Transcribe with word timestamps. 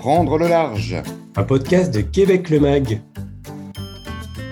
Prendre 0.00 0.38
le 0.38 0.48
large. 0.48 0.96
Un 1.36 1.42
podcast 1.42 1.92
de 1.92 2.00
Québec 2.00 2.48
le 2.48 2.58
Mag. 2.58 3.02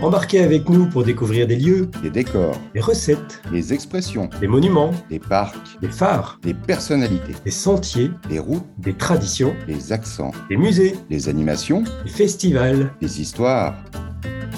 Embarquez 0.03 0.41
avec 0.41 0.69
nous 0.69 0.85
pour 0.91 1.05
découvrir 1.05 1.47
des 1.47 1.57
lieux, 1.57 1.89
des 2.03 2.11
décors, 2.11 2.61
des 2.75 2.81
recettes, 2.81 3.41
des 3.51 3.73
expressions, 3.73 4.29
des 4.43 4.47
monuments, 4.47 4.91
des 5.09 5.19
parcs, 5.19 5.81
des 5.81 5.89
phares, 5.89 6.39
des 6.43 6.53
personnalités, 6.53 7.33
des 7.47 7.51
sentiers, 7.51 8.11
des 8.29 8.39
routes, 8.39 8.67
des 8.77 8.93
traditions, 8.93 9.55
des 9.67 9.91
accents, 9.91 10.33
des 10.51 10.59
musées, 10.59 10.97
des 11.09 11.31
animations, 11.31 11.83
des 12.05 12.11
festivals, 12.11 12.93
des 13.01 13.19
histoires. 13.23 13.75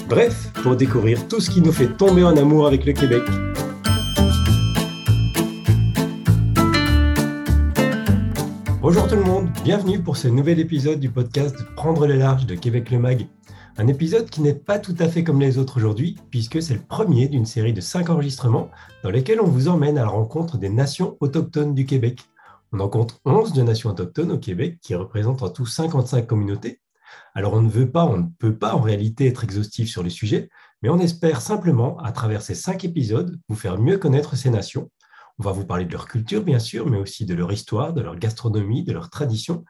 Bref, 0.09 0.51
pour 0.61 0.75
découvrir 0.75 1.25
tout 1.29 1.39
ce 1.39 1.49
qui 1.49 1.61
nous 1.61 1.71
fait 1.71 1.87
tomber 1.87 2.25
en 2.25 2.35
amour 2.35 2.67
avec 2.67 2.83
le 2.83 2.91
Québec. 2.91 3.23
Bonjour 8.81 9.07
tout 9.07 9.15
le 9.15 9.23
monde, 9.23 9.30
bienvenue 9.63 10.01
pour 10.01 10.17
ce 10.17 10.27
nouvel 10.27 10.59
épisode 10.59 10.99
du 10.99 11.11
podcast 11.11 11.55
Prendre 11.75 12.07
les 12.07 12.17
larges 12.17 12.47
de 12.47 12.55
Québec 12.55 12.89
le 12.89 12.97
Mag. 12.97 13.27
Un 13.77 13.85
épisode 13.85 14.27
qui 14.27 14.41
n'est 14.41 14.55
pas 14.55 14.79
tout 14.79 14.95
à 14.97 15.07
fait 15.07 15.23
comme 15.23 15.39
les 15.39 15.59
autres 15.59 15.77
aujourd'hui, 15.77 16.17
puisque 16.31 16.63
c'est 16.63 16.73
le 16.73 16.81
premier 16.81 17.27
d'une 17.27 17.45
série 17.45 17.71
de 17.71 17.79
cinq 17.79 18.09
enregistrements 18.09 18.71
dans 19.03 19.11
lesquels 19.11 19.39
on 19.39 19.45
vous 19.45 19.67
emmène 19.67 19.99
à 19.99 20.01
la 20.01 20.07
rencontre 20.07 20.57
des 20.57 20.69
nations 20.69 21.15
autochtones 21.19 21.75
du 21.75 21.85
Québec. 21.85 22.21
On 22.71 22.79
en 22.79 22.89
compte 22.89 23.21
11 23.25 23.53
de 23.53 23.61
nations 23.61 23.91
autochtones 23.91 24.31
au 24.31 24.39
Québec 24.39 24.79
qui 24.81 24.95
représentent 24.95 25.43
en 25.43 25.49
tout 25.49 25.67
55 25.67 26.25
communautés. 26.25 26.81
Alors 27.35 27.53
on 27.53 27.61
ne 27.61 27.69
veut 27.69 27.91
pas, 27.91 28.05
on 28.05 28.17
ne 28.17 28.27
peut 28.39 28.55
pas 28.55 28.73
en 28.73 28.81
réalité 28.81 29.27
être 29.27 29.43
exhaustif 29.43 29.89
sur 29.89 30.01
le 30.01 30.09
sujet, 30.09 30.49
mais 30.81 30.89
on 30.89 30.97
espère 30.97 31.39
simplement, 31.39 31.99
à 31.99 32.11
travers 32.11 32.41
ces 32.41 32.55
cinq 32.55 32.83
épisodes, 32.83 33.39
vous 33.47 33.55
faire 33.55 33.77
mieux 33.77 33.99
connaître 33.99 34.35
ces 34.35 34.49
nations 34.49 34.89
on 35.39 35.43
va 35.43 35.51
vous 35.51 35.65
parler 35.65 35.85
de 35.85 35.91
leur 35.91 36.07
culture, 36.07 36.43
bien 36.43 36.59
sûr, 36.59 36.89
mais 36.89 36.97
aussi 36.97 37.25
de 37.25 37.33
leur 37.33 37.51
histoire, 37.51 37.93
de 37.93 38.01
leur 38.01 38.17
gastronomie, 38.17 38.83
de 38.83 38.93
leurs 38.93 39.09
traditions. 39.09 39.63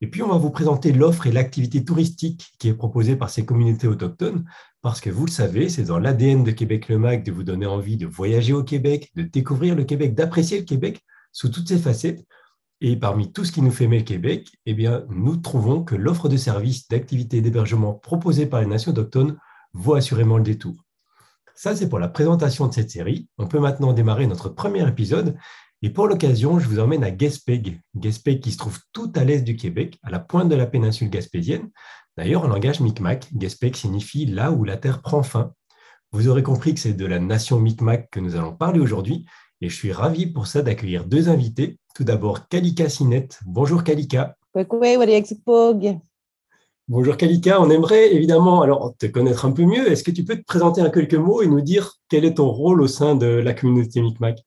Et 0.00 0.08
puis, 0.08 0.22
on 0.22 0.28
va 0.28 0.36
vous 0.36 0.50
présenter 0.50 0.92
l'offre 0.92 1.26
et 1.26 1.32
l'activité 1.32 1.84
touristique 1.84 2.52
qui 2.58 2.68
est 2.68 2.74
proposée 2.74 3.16
par 3.16 3.30
ces 3.30 3.46
communautés 3.46 3.88
autochtones, 3.88 4.44
parce 4.82 5.00
que 5.00 5.08
vous 5.08 5.24
le 5.24 5.30
savez, 5.30 5.68
c'est 5.68 5.84
dans 5.84 5.98
l'ADN 5.98 6.44
de 6.44 6.50
Québec 6.50 6.88
Le 6.88 6.98
Mag 6.98 7.24
de 7.24 7.32
vous 7.32 7.42
donner 7.42 7.66
envie 7.66 7.96
de 7.96 8.06
voyager 8.06 8.52
au 8.52 8.62
Québec, 8.62 9.10
de 9.16 9.22
découvrir 9.22 9.74
le 9.74 9.84
Québec, 9.84 10.14
d'apprécier 10.14 10.58
le 10.58 10.64
Québec 10.64 11.00
sous 11.32 11.48
toutes 11.48 11.68
ses 11.68 11.78
facettes. 11.78 12.24
Et 12.82 12.96
parmi 12.96 13.32
tout 13.32 13.44
ce 13.44 13.52
qui 13.52 13.62
nous 13.62 13.70
fait 13.70 13.84
aimer 13.84 13.98
le 13.98 14.04
Québec, 14.04 14.48
eh 14.66 14.76
nous 15.08 15.36
trouvons 15.36 15.82
que 15.82 15.94
l'offre 15.94 16.28
de 16.28 16.36
services, 16.36 16.88
d'activités 16.88 17.40
d'hébergement 17.40 17.94
proposée 17.94 18.44
par 18.44 18.60
les 18.60 18.66
nations 18.66 18.92
autochtones 18.92 19.38
vaut 19.72 19.94
assurément 19.94 20.36
le 20.36 20.44
détour. 20.44 20.85
Ça, 21.56 21.74
c'est 21.74 21.88
pour 21.88 21.98
la 21.98 22.08
présentation 22.08 22.68
de 22.68 22.74
cette 22.74 22.90
série. 22.90 23.28
On 23.38 23.46
peut 23.46 23.58
maintenant 23.58 23.94
démarrer 23.94 24.26
notre 24.26 24.50
premier 24.50 24.86
épisode. 24.86 25.36
Et 25.80 25.88
pour 25.88 26.06
l'occasion, 26.06 26.58
je 26.58 26.68
vous 26.68 26.78
emmène 26.78 27.02
à 27.02 27.10
Gaspé, 27.10 27.62
Gaspé 27.94 28.40
qui 28.40 28.52
se 28.52 28.58
trouve 28.58 28.78
tout 28.92 29.10
à 29.16 29.24
l'est 29.24 29.40
du 29.40 29.56
Québec, 29.56 29.98
à 30.02 30.10
la 30.10 30.18
pointe 30.18 30.50
de 30.50 30.54
la 30.54 30.66
péninsule 30.66 31.08
gaspésienne. 31.08 31.70
D'ailleurs, 32.18 32.44
en 32.44 32.48
langage 32.48 32.80
Micmac, 32.80 33.28
Gaspé 33.34 33.72
signifie 33.74 34.26
là 34.26 34.52
où 34.52 34.64
la 34.64 34.76
terre 34.76 35.00
prend 35.00 35.22
fin. 35.22 35.52
Vous 36.12 36.28
aurez 36.28 36.42
compris 36.42 36.74
que 36.74 36.80
c'est 36.80 36.92
de 36.92 37.06
la 37.06 37.18
nation 37.18 37.58
Micmac 37.58 38.10
que 38.10 38.20
nous 38.20 38.36
allons 38.36 38.54
parler 38.54 38.80
aujourd'hui. 38.80 39.24
Et 39.62 39.70
je 39.70 39.74
suis 39.74 39.92
ravi 39.92 40.26
pour 40.26 40.46
ça 40.46 40.60
d'accueillir 40.60 41.06
deux 41.06 41.30
invités. 41.30 41.78
Tout 41.94 42.04
d'abord, 42.04 42.48
Kalika 42.48 42.90
Sinette. 42.90 43.40
Bonjour 43.46 43.82
Kalika. 43.82 44.36
Bonjour 46.88 47.16
Kalika, 47.16 47.60
on 47.60 47.68
aimerait 47.68 48.14
évidemment 48.14 48.62
alors 48.62 48.94
te 48.96 49.06
connaître 49.06 49.44
un 49.44 49.50
peu 49.50 49.64
mieux. 49.64 49.90
Est-ce 49.90 50.04
que 50.04 50.12
tu 50.12 50.24
peux 50.24 50.36
te 50.36 50.44
présenter 50.44 50.82
en 50.82 50.90
quelques 50.92 51.14
mots 51.14 51.42
et 51.42 51.48
nous 51.48 51.60
dire 51.60 51.94
quel 52.08 52.24
est 52.24 52.34
ton 52.34 52.48
rôle 52.48 52.80
au 52.80 52.86
sein 52.86 53.16
de 53.16 53.26
la 53.26 53.54
communauté 53.54 54.00
Micmac? 54.00 54.38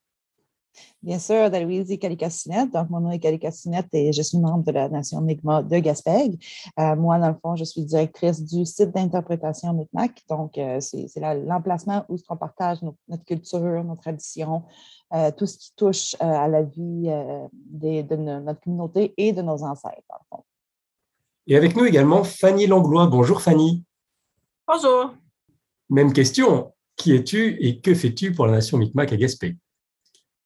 Bien 1.03 1.19
sûr, 1.19 1.49
Dalouise 1.49 1.99
Kalika 1.99 2.29
Sinette. 2.29 2.71
Donc, 2.71 2.89
mon 2.89 3.01
nom 3.01 3.11
est 3.11 3.19
Kalika 3.19 3.51
Sinette 3.51 3.93
et 3.93 4.13
je 4.13 4.21
suis 4.21 4.37
membre 4.37 4.63
de 4.63 4.71
la 4.71 4.87
Nation 4.87 5.19
Mi'kmaq 5.19 5.67
de 5.67 5.79
Gaspeg. 5.79 6.41
Euh, 6.79 6.95
moi, 6.95 7.19
dans 7.19 7.27
le 7.27 7.35
fond, 7.41 7.57
je 7.57 7.65
suis 7.65 7.83
directrice 7.83 8.41
du 8.41 8.65
site 8.65 8.91
d'interprétation 8.91 9.73
Micmac. 9.73 10.23
Donc, 10.29 10.57
euh, 10.57 10.79
c'est 10.79 11.09
l'emplacement 11.45 12.05
où 12.07 12.15
on 12.29 12.37
partage 12.37 12.77
notre 13.09 13.25
culture, 13.25 13.83
nos 13.83 13.97
traditions, 13.97 14.63
euh, 15.13 15.29
tout 15.35 15.45
ce 15.45 15.57
qui 15.57 15.73
touche 15.75 16.15
à 16.21 16.47
la 16.47 16.63
vie 16.63 17.11
de 17.69 18.15
notre 18.15 18.61
communauté 18.61 19.13
et 19.17 19.33
de 19.33 19.41
nos 19.41 19.61
ancêtres, 19.61 20.03
dans 20.09 20.15
le 20.15 20.37
fond. 20.37 20.38
Et 21.47 21.55
avec 21.55 21.75
nous 21.75 21.85
également 21.85 22.23
Fanny 22.23 22.67
Langlois. 22.67 23.07
Bonjour 23.07 23.41
Fanny. 23.41 23.83
Bonjour. 24.67 25.15
Même 25.89 26.13
question. 26.13 26.73
Qui 26.95 27.15
es-tu 27.15 27.57
et 27.61 27.79
que 27.79 27.95
fais-tu 27.95 28.33
pour 28.33 28.45
la 28.45 28.53
nation 28.53 28.77
Micmac 28.77 29.13
à 29.13 29.17
Gaspé? 29.17 29.55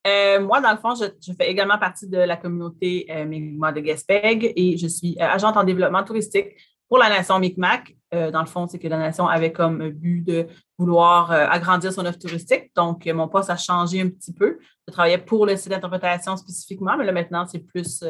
Euh, 0.05 0.41
moi, 0.41 0.61
dans 0.61 0.71
le 0.71 0.77
fond, 0.77 0.93
je, 0.95 1.33
fais 1.33 1.49
également 1.49 1.77
partie 1.79 2.07
de 2.07 2.17
la 2.17 2.35
communauté 2.35 3.07
euh, 3.09 3.25
Mi'kmaq 3.25 3.75
de 3.75 3.79
Gaspé 3.79 4.53
et 4.55 4.77
je 4.77 4.87
suis 4.87 5.17
euh, 5.19 5.25
agente 5.25 5.55
en 5.57 5.63
développement 5.63 6.03
touristique 6.03 6.49
pour 6.89 6.97
la 6.99 7.09
nation 7.09 7.39
Micmac. 7.39 7.95
dans 8.11 8.41
le 8.41 8.45
fond, 8.45 8.67
c'est 8.67 8.77
que 8.77 8.87
la 8.87 8.99
nation 8.99 9.27
avait 9.27 9.51
comme 9.51 9.89
but 9.89 10.21
de 10.21 10.45
vouloir 10.77 11.31
agrandir 11.31 11.91
son 11.91 12.05
offre 12.05 12.19
touristique. 12.19 12.69
Donc, 12.75 13.07
mon 13.07 13.27
poste 13.27 13.49
a 13.49 13.57
changé 13.57 13.99
un 13.99 14.09
petit 14.09 14.31
peu. 14.31 14.59
Je 14.87 14.91
travaillais 14.93 15.17
pour 15.17 15.47
le 15.47 15.55
site 15.55 15.69
d'interprétation 15.69 16.37
spécifiquement, 16.37 16.95
mais 16.95 17.05
là, 17.05 17.11
maintenant, 17.11 17.47
c'est 17.47 17.65
plus 17.65 18.03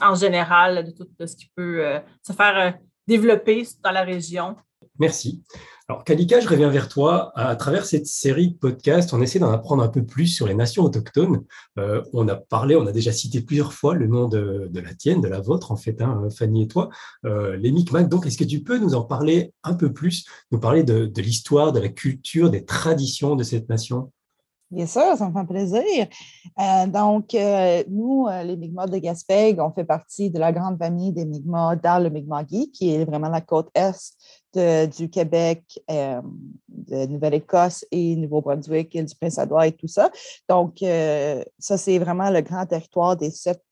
en 0.00 0.14
général 0.14 0.84
de 0.84 0.90
tout 0.90 1.06
ce 1.18 1.36
qui 1.36 1.50
peut 1.54 1.84
euh, 1.84 1.98
se 2.26 2.32
faire 2.32 2.58
euh, 2.58 2.70
développer 3.06 3.66
dans 3.82 3.90
la 3.90 4.02
région. 4.02 4.56
Merci. 4.98 5.42
Alors, 5.88 6.04
Kalika, 6.04 6.40
je 6.40 6.48
reviens 6.48 6.70
vers 6.70 6.88
toi. 6.88 7.32
À 7.34 7.56
travers 7.56 7.84
cette 7.84 8.06
série 8.06 8.50
de 8.50 8.56
podcasts, 8.56 9.12
on 9.12 9.20
essaie 9.20 9.38
d'en 9.38 9.50
apprendre 9.50 9.82
un 9.82 9.88
peu 9.88 10.04
plus 10.04 10.26
sur 10.26 10.46
les 10.46 10.54
nations 10.54 10.84
autochtones. 10.84 11.44
Euh, 11.78 12.02
on 12.12 12.28
a 12.28 12.36
parlé, 12.36 12.76
on 12.76 12.86
a 12.86 12.92
déjà 12.92 13.12
cité 13.12 13.40
plusieurs 13.40 13.72
fois 13.72 13.94
le 13.94 14.06
nom 14.06 14.28
de, 14.28 14.70
la 14.72 14.94
tienne, 14.94 15.20
de 15.20 15.28
la 15.28 15.40
vôtre, 15.40 15.72
en 15.72 15.76
fait, 15.76 16.00
hein, 16.00 16.28
Fanny 16.36 16.62
et 16.62 16.68
toi, 16.68 16.90
les 17.24 17.72
Micmac. 17.72 18.08
Donc, 18.08 18.26
est-ce 18.26 18.38
que 18.38 18.44
tu 18.44 18.62
peux 18.62 18.78
nous 18.78 18.94
en 18.94 19.02
parler 19.02 19.52
un 19.64 19.74
peu 19.74 19.92
plus, 19.92 20.26
nous 20.52 20.60
parler 20.60 20.84
de, 20.84 21.06
de 21.06 21.22
l'histoire, 21.22 21.72
de 21.72 21.80
la 21.80 21.88
culture, 21.88 22.50
des 22.50 22.64
traditions 22.64 23.34
de 23.34 23.42
cette 23.42 23.68
nation? 23.68 24.12
Bien 24.70 24.86
sûr, 24.86 25.16
ça 25.16 25.28
me 25.28 25.32
fait 25.36 25.46
plaisir. 25.46 26.06
Euh, 26.60 26.86
donc, 26.86 27.34
euh, 27.34 27.82
nous, 27.88 28.28
euh, 28.28 28.44
les 28.44 28.56
Mi'kmaq 28.56 28.88
de 28.88 28.98
Gaspé, 28.98 29.56
on 29.58 29.72
fait 29.72 29.84
partie 29.84 30.30
de 30.30 30.38
la 30.38 30.52
grande 30.52 30.78
famille 30.78 31.12
des 31.12 31.24
Mi'kmaq 31.24 31.82
dans 31.82 32.00
le 32.00 32.08
Mi'kmaqui, 32.08 32.70
qui 32.70 32.94
est 32.94 33.04
vraiment 33.04 33.28
la 33.30 33.40
côte 33.40 33.68
est 33.74 34.16
du 34.96 35.10
Québec, 35.10 35.62
de 35.88 37.06
Nouvelle-Écosse 37.06 37.84
et 37.92 38.16
Nouveau-Brunswick, 38.16 38.90
du 38.90 39.14
Prince-Édouard 39.20 39.64
et 39.64 39.72
tout 39.72 39.86
ça. 39.86 40.10
Donc, 40.48 40.78
ça, 40.80 41.76
c'est 41.76 41.98
vraiment 41.98 42.30
le 42.30 42.40
grand 42.40 42.66
territoire 42.66 43.16
des 43.16 43.30
sept 43.30 43.62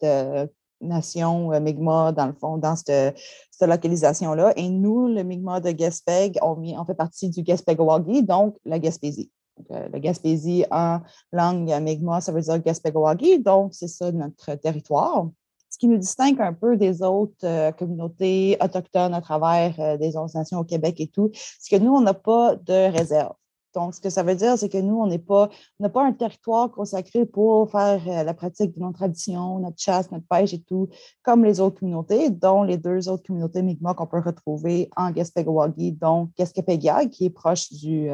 nations 0.81 1.49
Mi'kmaq, 1.61 2.15
dans 2.15 2.27
le 2.27 2.33
fond, 2.33 2.59
dans 2.59 2.77
cette, 2.77 3.17
localisation-là. 3.61 4.53
Et 4.57 4.69
nous, 4.69 5.09
le 5.09 5.23
Mi'kmaq 5.23 5.65
de 5.65 5.71
Gaspé, 5.73 6.33
on, 6.43 6.85
fait 6.85 6.95
partie 6.95 7.29
du 7.29 7.43
Gaspé-Gowagi, 7.43 8.23
donc 8.23 8.57
la 8.65 8.79
Gaspésie. 8.79 9.31
Euh, 9.71 9.89
la 9.93 10.01
Gaspésie 10.01 10.65
en 10.71 11.01
langue 11.33 11.73
Mi'kmaq, 11.81 12.23
ça 12.23 12.33
veut 12.33 12.41
dire 12.41 12.59
Gaspégoagi, 12.59 13.41
donc 13.41 13.75
c'est 13.75 13.89
ça 13.89 14.13
notre 14.13 14.55
territoire. 14.55 15.29
Ce 15.71 15.79
qui 15.79 15.89
nous 15.89 15.99
distingue 15.99 16.41
un 16.41 16.55
peu 16.55 16.77
des 16.77 17.03
autres 17.03 17.45
euh, 17.45 17.73
communautés 17.73 18.57
autochtones 18.61 19.15
à 19.15 19.21
travers 19.21 19.75
euh, 19.79 19.97
des 19.97 20.17
organisations 20.17 20.59
au 20.59 20.65
Québec 20.65 20.97
et 20.99 21.09
tout, 21.09 21.31
c'est 21.33 21.79
que 21.79 21.83
nous, 21.83 21.95
on 21.95 22.01
n'a 22.01 22.15
pas 22.15 22.57
de 22.57 22.91
réserve. 22.91 23.35
Donc, 23.75 23.95
ce 23.95 24.01
que 24.01 24.09
ça 24.09 24.23
veut 24.23 24.35
dire, 24.35 24.57
c'est 24.57 24.71
que 24.71 24.79
nous, 24.79 24.99
on 24.99 25.07
n'est 25.07 25.19
pas, 25.19 25.51
n'a 25.79 25.91
pas 25.91 26.05
un 26.05 26.13
territoire 26.13 26.71
consacré 26.71 27.27
pour 27.27 27.71
faire 27.71 28.25
la 28.25 28.33
pratique 28.33 28.75
de 28.75 28.81
nos 28.81 28.93
traditions, 28.93 29.59
notre 29.59 29.79
chasse, 29.79 30.11
notre 30.11 30.27
pêche 30.27 30.55
et 30.55 30.63
tout, 30.63 30.89
comme 31.23 31.45
les 31.45 31.61
autres 31.61 31.79
communautés, 31.79 32.31
dont 32.31 32.63
les 32.63 32.79
deux 32.79 33.11
autres 33.11 33.25
communautés 33.27 33.63
Mi'kmaq 33.63 33.95
qu'on 33.95 34.07
peut 34.07 34.23
retrouver 34.25 34.89
en 34.97 35.11
Gaspégoagi, 35.11 35.93
donc 35.93 36.31
Gaspégoagi, 36.37 37.11
qui 37.11 37.27
est 37.27 37.31
proche 37.31 37.71
du, 37.71 38.09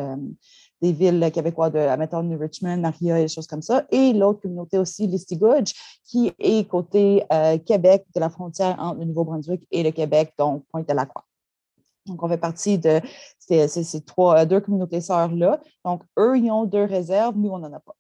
des 0.83 0.93
villes 0.93 1.31
québécoises 1.33 1.73
de, 1.73 1.97
mettons, 1.97 2.23
New 2.23 2.39
Richmond, 2.39 2.79
Maria 2.79 3.19
et 3.19 3.23
des 3.23 3.29
choses 3.29 3.47
comme 3.47 3.63
ça. 3.63 3.85
Et 3.91 4.13
l'autre 4.13 4.43
communauté 4.43 4.79
aussi, 4.79 5.07
l'Istigouge, 5.07 5.73
qui 6.05 6.33
est 6.39 6.69
côté 6.69 7.25
euh, 7.33 7.59
Québec, 7.59 8.05
de 8.15 8.21
la 8.21 8.31
frontière 8.31 8.77
entre 8.79 9.01
le 9.01 9.07
Nouveau-Brunswick 9.07 9.67
et 9.71 9.83
le 9.83 9.91
Québec, 9.91 10.33
donc 10.39 10.65
Pointe-de-la-Croix. 10.71 11.25
Donc, 12.07 12.23
on 12.23 12.29
fait 12.29 12.39
partie 12.39 12.79
de 12.79 13.01
ces, 13.39 14.01
trois, 14.03 14.43
euh, 14.43 14.45
deux 14.45 14.61
communautés 14.61 15.01
sœurs-là. 15.01 15.61
Donc, 15.85 16.03
eux, 16.19 16.39
ils 16.39 16.51
ont 16.51 16.65
deux 16.65 16.85
réserves, 16.85 17.37
nous, 17.37 17.51
on 17.51 17.59
n'en 17.59 17.73
a 17.73 17.81
pas. 17.81 17.95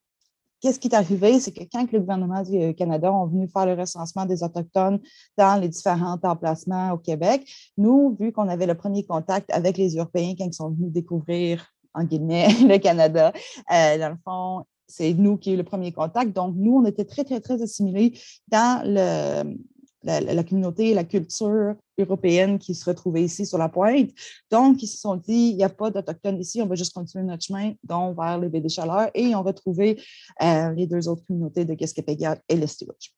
Qu'est-ce 0.60 0.81
qui 0.81 0.88
est 0.88 0.94
arrivé? 0.94 1.40
C'est 1.40 1.52
que 1.52 1.64
quand 1.70 1.90
le 1.93 2.00
gouvernement 2.00 2.43
du 2.43 2.58
euh, 2.58 2.72
Canada 2.72 3.08
est 3.08 3.31
venu 3.31 3.48
faire 3.48 3.66
le 3.66 3.75
recensement 3.75 4.25
des 4.25 4.43
Autochtones 4.43 4.98
dans 5.37 5.60
les 5.60 5.69
différents 5.69 6.19
emplacements 6.22 6.93
au 6.93 6.98
Québec, 6.98 7.50
nous, 7.76 8.16
vu 8.19 8.32
qu'on 8.32 8.48
avait 8.48 8.66
le 8.66 8.75
premier 8.75 9.04
contact 9.04 9.50
avec 9.52 9.76
les 9.76 9.96
Européens 9.96 10.34
quand 10.38 10.46
ils 10.46 10.54
sont 10.54 10.70
venus 10.70 10.93
découvrir 10.93 11.73
en 11.94 12.05
Guinée, 12.05 12.49
le 12.69 12.79
Canada. 12.79 13.32
Euh, 13.73 13.99
dans 13.99 14.11
le 14.11 14.17
fond, 14.25 14.64
c'est 14.87 15.14
nous 15.14 15.37
qui 15.37 15.50
avons 15.50 15.55
eu 15.55 15.58
le 15.58 15.64
premier 15.64 15.93
contact. 15.93 16.35
Donc, 16.35 16.55
nous, 16.56 16.76
on 16.76 16.85
était 16.85 17.05
très, 17.05 17.25
très, 17.25 17.41
très 17.41 17.62
assimilés 17.62 18.19
dans 18.49 18.82
la, 18.85 20.44
communauté 20.44 20.91
et 20.91 20.94
la 20.94 21.05
culture 21.05 21.75
européenne 21.99 22.58
qui 22.58 22.75
se 22.75 22.85
retrouvait 22.85 23.23
ici 23.23 23.46
sur 23.46 23.58
la 23.58 23.69
pointe. 23.69 24.11
Donc, 24.50 24.82
ils 24.82 24.87
se 24.87 24.99
sont 24.99 25.17
dit, 25.17 25.50
il 25.50 25.56
n'y 25.56 25.64
a 25.64 25.70
pas 25.70 25.91
d'Autochtones 25.91 26.41
ici, 26.41 26.61
on 26.61 26.67
va 26.67 26.75
juste 26.75 26.93
continuer 26.93 27.25
notre 27.25 27.44
chemin, 27.44 27.73
donc 27.82 28.17
vers 28.17 28.38
les 28.38 28.49
des 28.49 28.69
chaleurs, 28.69 29.11
et 29.14 29.35
on 29.35 29.43
va 29.43 29.52
trouver 29.52 30.00
euh, 30.43 30.70
les 30.73 30.87
deux 30.87 31.08
autres 31.08 31.25
communautés 31.26 31.64
de 31.64 31.75
Gaspésia 31.75 32.37
et 32.49 32.56
l'Estivage. 32.56 33.14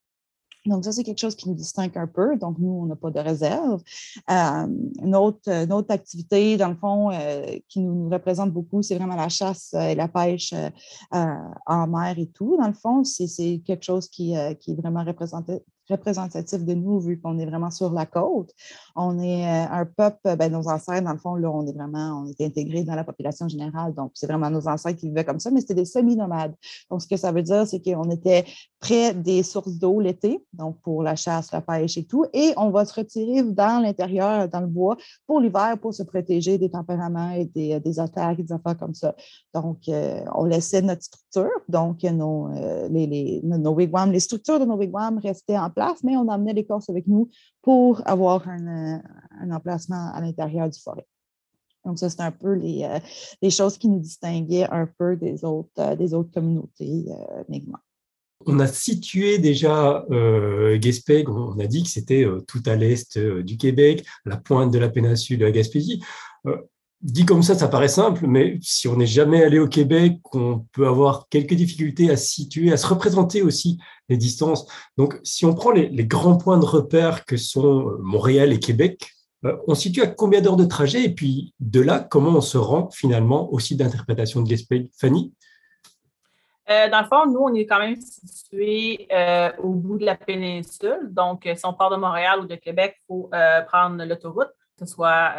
Donc, 0.67 0.85
ça, 0.85 0.93
c'est 0.93 1.05
quelque 1.05 1.21
chose 1.21 1.37
qui 1.37 1.49
nous 1.49 1.55
distingue 1.55 1.97
un 1.97 2.07
peu. 2.07 2.37
Donc, 2.37 2.59
nous, 2.59 2.83
on 2.83 2.87
n'a 2.87 2.97
pas 2.97 3.11
de 3.11 3.21
réserve. 3.21 3.83
Euh, 4.31 4.67
une, 5.03 5.15
autre, 5.17 5.91
activité, 5.91 6.57
dans 6.57 6.69
le 6.69 6.77
fond, 6.77 7.11
euh, 7.13 7.59
qui 7.69 7.81
nous, 7.81 8.09
représente 8.09 8.53
beaucoup, 8.53 8.83
c'est 8.83 8.97
vraiment 8.97 9.17
la 9.17 9.29
chasse 9.29 9.75
et 9.75 9.95
la 9.95 10.09
pêche 10.09 10.55
en 11.13 11.87
mer 11.87 12.15
et 12.19 12.27
tout. 12.27 12.57
Dans 12.59 12.69
le 12.69 12.75
fond, 12.75 13.05
c'est 13.05 13.63
quelque 13.65 13.85
chose 13.85 14.09
qui, 14.09 14.35
qui 14.61 14.73
est 14.73 14.75
vraiment 14.75 15.05
représentatif 15.89 16.65
de 16.65 16.75
nous, 16.75 17.01
vu 17.01 17.21
qu'on 17.21 17.39
est 17.39 17.47
vraiment 17.47 17.71
sur 17.71 17.93
la 17.93 18.07
côte. 18.07 18.53
On 18.95 19.19
est 19.19 19.47
euh, 19.47 19.67
un 19.71 19.85
peuple, 19.85 20.37
ben, 20.37 20.51
nos 20.51 20.69
ancêtres, 20.69 21.05
dans 21.05 21.13
le 21.13 21.19
fond, 21.19 21.35
là, 21.35 21.51
on 21.51 21.67
est 21.67 21.73
vraiment, 21.73 22.23
on 22.25 22.27
est 22.27 22.41
intégré 22.41 22.85
dans 22.85 22.95
la 22.95 23.05
population 23.05 23.49
générale. 23.49 23.95
Donc, 23.95 24.13
c'est 24.15 24.27
vraiment 24.27 24.51
nos 24.51 24.67
ancêtres 24.69 24.99
qui 24.99 25.09
vivaient 25.09 25.25
comme 25.25 25.41
ça, 25.41 25.51
mais 25.51 25.61
c'était 25.61 25.75
des 25.75 25.85
semi-nomades. 25.85 26.55
Donc, 26.91 27.03
ce 27.03 27.09
que 27.09 27.17
ça 27.17 27.33
veut 27.33 27.43
dire, 27.43 27.67
c'est 27.67 27.81
qu'on 27.81 28.11
était 28.11 28.45
près 28.79 29.15
des 29.15 29.43
sources 29.43 29.79
d'eau 29.79 30.01
l'été, 30.01 30.45
donc 30.53 30.81
pour 30.83 31.03
la 31.03 31.17
chasse, 31.17 31.51
la 31.53 31.61
pêche 31.61 31.97
et 31.97 32.05
tout, 32.05 32.27
et 32.33 32.53
on 32.57 32.71
va 32.71 32.85
se 32.85 32.95
retirer 32.95 33.43
dans 33.43 33.83
l'intérieur, 33.83 34.49
dans 34.49 34.61
le 34.61 34.67
bois, 34.67 34.97
pour 35.27 35.41
l'hiver, 35.41 35.77
pour 35.81 35.95
se 35.95 36.03
protéger 36.03 36.59
des 36.59 36.71
tempéraments 36.71 37.31
et 37.31 37.47
des, 37.47 37.81
des 37.81 38.01
attaques, 38.01 38.41
des 38.41 38.53
affaires 38.53 38.77
comme 38.77 38.95
ça. 38.95 39.15
Donc, 39.55 39.89
euh, 39.89 40.21
on 40.35 40.45
laissait 40.45 40.83
notre 40.83 41.03
structure, 41.03 41.51
donc 41.69 42.03
nos, 42.03 42.49
euh, 42.55 42.89
nos 43.43 43.73
wigwams, 43.73 44.13
les 44.13 44.21
structures 44.21 44.61
de 44.61 44.65
nos 44.65 44.77
wigwams 44.77 45.19
restaient 45.19 45.59
en 45.59 45.71
place, 45.71 46.03
mais 46.03 46.17
on 46.17 46.29
emmenait 46.29 46.53
l'écorce 46.53 46.91
avec 46.91 47.07
nous 47.07 47.29
pour 47.63 48.03
avoir 48.07 48.47
un, 48.49 48.99
euh, 48.99 49.51
emplacement 49.51 50.11
à 50.13 50.21
l'intérieur 50.21 50.69
du 50.69 50.79
forêt. 50.79 51.07
Donc, 51.87 51.99
ça, 52.01 52.11
c'est 52.11 52.21
un 52.21 52.33
peu 52.33 52.53
les, 52.53 52.83
euh, 52.83 53.51
choses 53.51 53.79
qui 53.79 53.89
nous 53.89 54.01
distinguaient 54.01 54.69
un 54.71 54.89
peu 54.99 55.17
des 55.17 55.45
autres, 55.45 55.71
euh, 55.79 55.95
des 55.95 56.13
autres 56.15 56.33
communautés 56.33 57.07
euh, 57.09 57.45
On 58.45 58.61
a 58.61 58.67
situé 58.67 59.39
déjà 59.39 60.05
euh, 60.11 60.79
on 61.27 61.59
a 61.59 61.67
dit 61.67 61.83
que 61.83 61.89
c'était 61.89 62.27
tout 62.47 62.63
à 62.67 62.77
l'est 62.77 63.19
du 63.19 63.57
Québec, 63.57 64.05
la 64.25 64.37
pointe 64.37 64.71
de 64.71 64.79
la 64.79 64.89
péninsule 64.89 65.39
de 65.39 65.47
la 65.47 65.53
Gaspésie 65.53 66.03
dit 67.03 67.25
comme 67.25 67.43
ça, 67.43 67.55
ça 67.55 67.69
paraît 67.69 67.89
simple, 67.89 68.27
mais 68.27 68.59
si 68.63 68.89
on 68.89 68.97
n'est 68.97 69.07
jamais 69.07 69.43
allé 69.43 69.59
au 69.59 69.69
Québec, 69.69 70.19
on 70.33 70.65
peut 70.73 70.87
avoir 70.87 71.29
quelques 71.29 71.55
difficultés 71.55 72.11
à 72.11 72.17
situer, 72.17 72.73
à 72.73 72.77
se 72.77 72.87
représenter 72.87 73.43
aussi 73.43 73.79
les 74.09 74.17
distances. 74.17 74.67
Donc, 74.97 75.19
si 75.23 75.45
on 75.45 75.55
prend 75.55 75.71
les, 75.71 75.91
grands 76.07 76.37
points 76.37 76.59
de 76.59 76.65
repère 76.65 77.25
que 77.25 77.37
sont 77.37 77.89
euh, 77.89 77.99
Montréal 78.03 78.53
et 78.53 78.59
Québec, 78.59 79.11
euh, 79.45 79.57
on 79.69 79.75
situe 79.75 80.03
à 80.03 80.07
combien 80.07 80.41
d'heures 80.41 80.57
de 80.57 80.65
trajet? 80.65 81.05
Et 81.05 81.15
puis, 81.15 81.55
de 81.61 81.81
là, 81.81 82.01
comment 82.01 82.31
on 82.31 82.41
se 82.41 82.59
rend 82.59 82.91
finalement 82.91 83.53
au 83.53 83.61
site 83.61 83.79
d'interprétation 83.79 84.43
de 84.43 84.49
Gaspé 84.49 84.91
Fanny? 84.99 85.33
Euh, 86.71 86.91
dans 86.91 87.01
le 87.01 87.07
fond, 87.07 87.27
nous, 87.27 87.41
on 87.41 87.55
est 87.55 87.67
quand 87.67 87.79
même 87.79 87.97
situé 87.97 89.09
au 89.63 89.71
bout 89.71 89.99
de 89.99 90.05
la 90.05 90.17
péninsule. 90.17 91.09
Donc, 91.11 91.49
si 91.55 91.67
on 91.67 91.73
part 91.73 91.91
de 91.91 91.97
Montréal 91.97 92.41
ou 92.41 92.47
de 92.47 92.57
Québec, 92.57 92.97
il 92.99 93.07
faut 93.07 93.31
prendre 93.69 94.05
l'autoroute, 94.05 94.51
que 94.79 94.85
ce 94.85 94.93
soit 94.95 95.33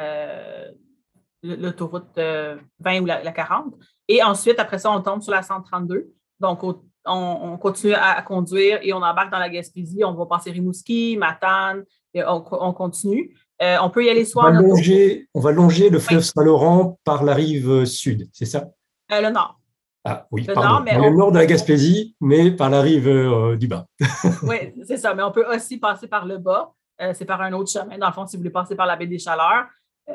l'autoroute 1.44 2.16
20 2.16 2.22
euh, 2.22 3.02
ou 3.02 3.06
la, 3.06 3.32
40. 3.32 3.74
Et 4.08 4.24
ensuite, 4.24 4.60
après 4.60 4.80
ça, 4.80 4.92
on 4.92 5.02
tombe 5.02 5.22
sur 5.22 5.32
la 5.32 5.42
132. 5.42 6.10
Donc, 6.40 6.64
on, 7.06 7.58
continue 7.58 7.94
à, 7.94 8.22
conduire 8.22 8.80
et 8.82 8.94
on 8.94 8.98
embarque 8.98 9.32
dans 9.32 9.40
la 9.40 9.50
Gaspésie. 9.50 10.04
On 10.04 10.14
va 10.14 10.26
passer 10.26 10.52
Rimouski, 10.52 11.18
Matane, 11.18 11.84
et 12.14 12.24
on, 12.26 12.42
continue. 12.74 13.36
Euh, 13.62 13.78
on 13.82 13.90
peut 13.90 14.06
y 14.06 14.10
aller 14.10 14.26
soit 14.26 14.50
on 14.50 14.54
va, 14.54 14.62
longer, 14.62 15.28
on 15.34 15.40
va 15.40 15.52
longer 15.52 15.90
le 15.90 16.00
fleuve 16.00 16.22
Saint-Laurent 16.22 17.00
par 17.04 17.24
la 17.24 17.34
rive 17.34 17.86
sud, 17.86 18.30
c'est 18.32 18.46
ça? 18.46 18.68
Euh, 19.12 19.22
le 19.22 19.30
nord. 19.30 19.60
Ah 20.10 20.28
oui, 20.32 20.48
mais 20.86 20.98
le 20.98 21.10
nord 21.16 21.32
de 21.32 21.38
la 21.38 21.46
Gaspésie, 21.46 22.16
mais 22.22 22.52
par 22.52 22.70
la 22.70 22.82
rive 22.82 23.58
du 23.58 23.68
bas. 23.68 23.86
oui, 24.44 24.74
c'est 24.86 24.98
ça. 24.98 25.14
Mais 25.14 25.24
on 25.24 25.32
peut 25.32 25.46
aussi 25.54 25.78
passer 25.78 26.08
par 26.08 26.26
le 26.26 26.38
bas. 26.38 26.72
c'est 27.14 27.26
par 27.26 27.42
un 27.42 27.52
autre 27.54 27.70
chemin. 27.70 27.98
Dans 27.98 28.08
le 28.08 28.14
fond, 28.14 28.26
si 28.26 28.38
vous 28.38 28.42
voulez 28.42 28.52
passer 28.52 28.76
par 28.76 28.86
la 28.86 28.96
baie 28.96 29.08
des 29.08 29.20
Chaleurs, 29.20 29.66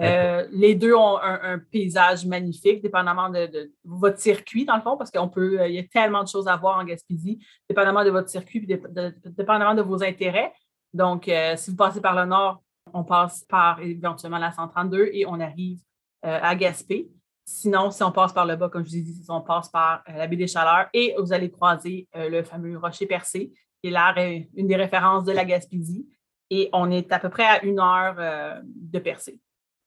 euh, 0.01 0.47
les 0.51 0.75
deux 0.75 0.95
ont 0.95 1.19
un, 1.21 1.59
paysage 1.59 2.25
magnifique, 2.25 2.83
dépendamment 2.83 3.29
de, 3.29 3.73
votre 3.85 4.19
circuit, 4.19 4.65
dans 4.65 4.77
le 4.77 4.83
fond, 4.83 4.97
parce 4.97 5.11
qu'il 5.11 5.31
peut, 5.31 5.61
euh, 5.61 5.69
il 5.69 5.75
y 5.75 5.79
a 5.79 5.83
tellement 5.83 6.23
de 6.23 6.29
choses 6.29 6.49
à 6.49 6.57
voir 6.57 6.79
en 6.79 6.85
Gaspésie, 6.85 7.45
dépendamment 7.69 8.05
de 8.05 8.11
votre 8.11 8.29
circuit, 8.31 8.67
dépendamment 8.67 9.75
de 9.75 9.83
vos 9.83 10.03
intérêts. 10.03 10.53
Donc, 10.95 11.29
euh, 11.29 11.57
si 11.57 11.71
vous 11.71 11.77
passez 11.77 12.01
par 12.01 12.15
le 12.15 12.25
nord, 12.25 12.63
on 12.95 13.05
passe 13.05 13.45
par 13.45 13.81
éventuellement 13.81 14.39
la 14.39 14.53
132 14.53 15.11
et 15.13 15.27
on 15.27 15.41
arrive 15.41 15.79
à 16.23 16.55
Gaspé. 16.55 17.11
Sinon, 17.53 17.91
si 17.91 18.03
on 18.03 18.13
passe 18.13 18.33
par 18.33 18.47
le 18.47 18.57
bas, 18.57 18.69
comme 18.69 18.85
je 18.85 18.91
vous 18.91 18.97
ai 18.97 19.01
dit, 19.01 19.25
on 19.29 19.41
passe 19.41 19.69
par 19.69 20.03
la 20.09 20.27
baie 20.27 20.37
des 20.37 20.47
Chaleurs 20.47 20.89
et 20.93 21.15
vous 21.19 21.33
allez 21.33 21.51
croiser 21.51 22.09
le 22.15 22.43
fameux 22.43 22.79
rocher 22.79 23.07
percé, 23.07 23.53
qui 23.83 23.89
est 23.89 23.91
là 23.91 24.15
une 24.55 24.67
des 24.67 24.77
références 24.77 25.25
de 25.25 25.33
la 25.33 25.45
Gaspésie. 25.45 26.07
Et 26.51 26.69
on 26.73 26.91
est 26.91 27.13
à 27.13 27.19
peu 27.19 27.29
près 27.29 27.45
à 27.45 27.65
une 27.65 27.79
heure 27.81 28.63
de 28.65 28.99
percée. 28.99 29.41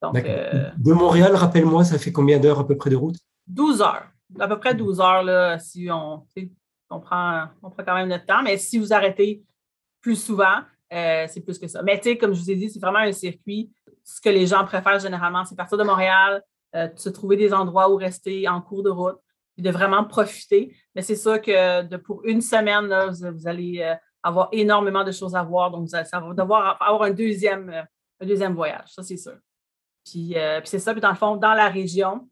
Euh, 0.04 0.72
de 0.78 0.94
Montréal, 0.94 1.36
rappelle-moi, 1.36 1.84
ça 1.84 1.98
fait 1.98 2.12
combien 2.12 2.40
d'heures 2.40 2.60
à 2.60 2.68
peu 2.68 2.78
près 2.78 2.90
de 2.90 2.96
route? 2.96 3.18
12 3.48 3.82
heures. 3.82 4.08
À 4.40 4.48
peu 4.48 4.60
près 4.60 4.76
12 4.76 5.00
heures, 5.00 5.24
là, 5.24 5.60
si 5.60 5.90
on, 5.92 6.26
on, 6.90 7.00
prend, 7.00 7.46
on 7.62 7.70
prend 7.70 7.84
quand 7.84 7.96
même 7.96 8.10
notre 8.10 8.26
temps. 8.26 8.44
Mais 8.44 8.58
si 8.58 8.78
vous 8.78 8.94
arrêtez 8.94 9.44
plus 10.02 10.16
souvent, 10.16 10.62
euh, 10.94 11.26
c'est 11.30 11.42
plus 11.42 11.58
que 11.58 11.68
ça. 11.68 11.82
Mais 11.84 11.98
tu 11.98 12.10
sais, 12.10 12.18
comme 12.18 12.34
je 12.34 12.42
vous 12.42 12.52
ai 12.52 12.56
dit, 12.56 12.70
c'est 12.70 12.80
vraiment 12.80 13.00
un 13.00 13.12
circuit. 13.12 13.72
Ce 14.04 14.22
que 14.22 14.30
les 14.30 14.46
gens 14.46 14.64
préfèrent 14.66 15.00
généralement, 15.00 15.46
c'est 15.46 15.56
partir 15.56 15.78
de 15.78 15.84
Montréal, 15.84 16.44
euh, 16.76 16.88
se 16.96 17.10
trouver 17.10 17.38
des 17.38 17.54
endroits 17.54 17.90
où 17.90 17.96
rester 17.96 18.48
en 18.48 18.62
cours 18.62 18.84
de 18.84 18.90
route, 18.90 19.18
puis 19.54 19.64
de 19.64 19.72
vraiment 19.72 20.04
profiter. 20.04 20.76
Mais 20.94 21.02
c'est 21.02 21.16
sûr 21.16 21.42
que 21.42 21.84
de, 21.84 21.98
pour 21.98 22.24
une 22.26 22.42
semaine, 22.42 22.94
vous, 23.32 23.48
allez 23.48 23.96
avoir 24.22 24.50
énormément 24.52 25.04
de 25.04 25.12
choses 25.12 25.36
à 25.36 25.44
voir. 25.44 25.72
Donc, 25.72 25.88
vous 25.88 25.96
allez, 25.96 26.06
ça 26.06 26.20
va 26.20 26.34
devoir 26.34 26.82
avoir 26.82 27.04
un 27.04 27.12
deuxième, 27.12 27.70
un 28.20 28.26
deuxième 28.26 28.54
voyage, 28.54 28.90
ça 28.90 29.04
c'est 29.04 29.18
sûr. 29.18 29.38
Euh, 30.16 30.60
puis, 30.60 30.70
c'est 30.70 30.80
ça. 30.80 30.94
Puis 30.94 31.02
dans 31.02 31.10
le 31.10 31.16
fond, 31.16 31.36
dans 31.36 31.54
la 31.54 31.70
région, 31.70 32.30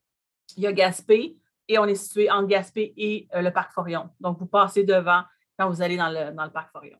il 0.57 0.63
y 0.63 0.67
a 0.67 0.73
Gaspé 0.73 1.37
et 1.67 1.79
on 1.79 1.85
est 1.85 1.95
situé 1.95 2.29
entre 2.29 2.47
Gaspé 2.47 2.93
et 2.97 3.27
euh, 3.33 3.41
le 3.41 3.51
parc 3.51 3.71
Forion. 3.73 4.09
Donc, 4.19 4.39
vous 4.39 4.45
passez 4.45 4.83
devant 4.83 5.23
quand 5.57 5.69
vous 5.69 5.81
allez 5.81 5.97
dans 5.97 6.09
le, 6.09 6.31
dans 6.35 6.45
le 6.45 6.51
parc 6.51 6.71
Forion. 6.71 6.97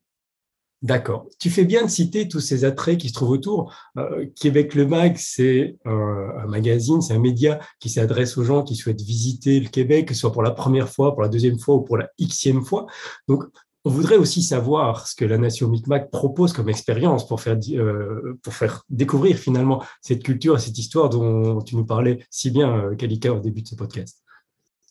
D'accord. 0.83 1.27
Tu 1.39 1.50
fais 1.50 1.63
bien 1.63 1.85
de 1.85 1.89
citer 1.89 2.27
tous 2.27 2.41
ces 2.41 2.65
attraits 2.65 2.97
qui 2.97 3.07
se 3.07 3.13
trouvent 3.13 3.30
autour. 3.30 3.74
Euh, 3.97 4.25
Québec 4.35 4.75
Le 4.75 4.85
Mag, 4.85 5.15
c'est 5.18 5.77
un, 5.85 6.45
magazine, 6.45 7.01
c'est 7.01 7.13
un 7.13 7.19
média 7.19 7.62
qui 7.80 7.89
s'adresse 7.89 8.38
aux 8.38 8.44
gens 8.44 8.63
qui 8.63 8.75
souhaitent 8.75 9.01
visiter 9.01 9.62
le 9.62 9.69
Québec, 9.69 10.09
que 10.09 10.13
ce 10.13 10.19
soit 10.19 10.33
pour 10.33 10.44
la 10.44 10.51
première 10.51 10.89
fois, 10.89 11.13
pour 11.13 11.21
la 11.21 11.30
deuxième 11.30 11.57
fois 11.57 11.75
ou 11.75 11.81
pour 11.81 11.95
la 11.95 12.09
xème 12.19 12.65
fois. 12.65 12.85
Donc, 13.30 13.45
on 13.85 13.91
voudrait 13.91 14.18
aussi 14.18 14.41
savoir 14.41 15.07
ce 15.07 15.15
que 15.15 15.24
la 15.24 15.38
nation 15.38 15.69
Micmac 15.69 16.11
propose 16.11 16.52
comme 16.52 16.68
expérience 16.68 17.25
pour 17.28 17.40
faire, 17.40 17.57
euh, 17.71 18.37
pour 18.44 18.54
faire 18.54 18.83
découvrir 18.90 19.37
finalement 19.37 19.81
cette 20.02 20.21
culture 20.21 20.57
et 20.57 20.59
cette 20.59 20.78
histoire 20.78 21.09
dont 21.09 21.61
tu 21.61 21.78
nous 21.78 21.85
parlais 21.85 22.25
si 22.30 22.52
bien, 22.52 22.78
euh, 22.78 22.95
Kalika, 22.95 23.33
au 23.33 23.40
début 23.40 23.61
de 23.61 23.68
ce 23.69 23.75
podcast. 23.75 24.21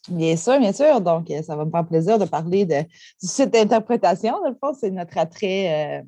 Bien 0.08 0.36
sûr, 0.36 0.58
bien 0.58 0.72
sûr. 0.72 1.00
Donc, 1.00 1.30
euh, 1.30 1.42
ça 1.42 1.56
va 1.56 1.64
me 1.64 1.70
faire 1.70 1.86
plaisir 1.86 2.18
de 2.18 2.24
parler 2.24 2.64
de, 2.66 2.84
cette 3.18 3.54
interprétation. 3.54 4.32
Dans 4.42 4.50
le 4.50 4.56
fond, 4.60 4.76
c'est 4.78 4.90
notre 4.90 5.16
attrait 5.18 6.04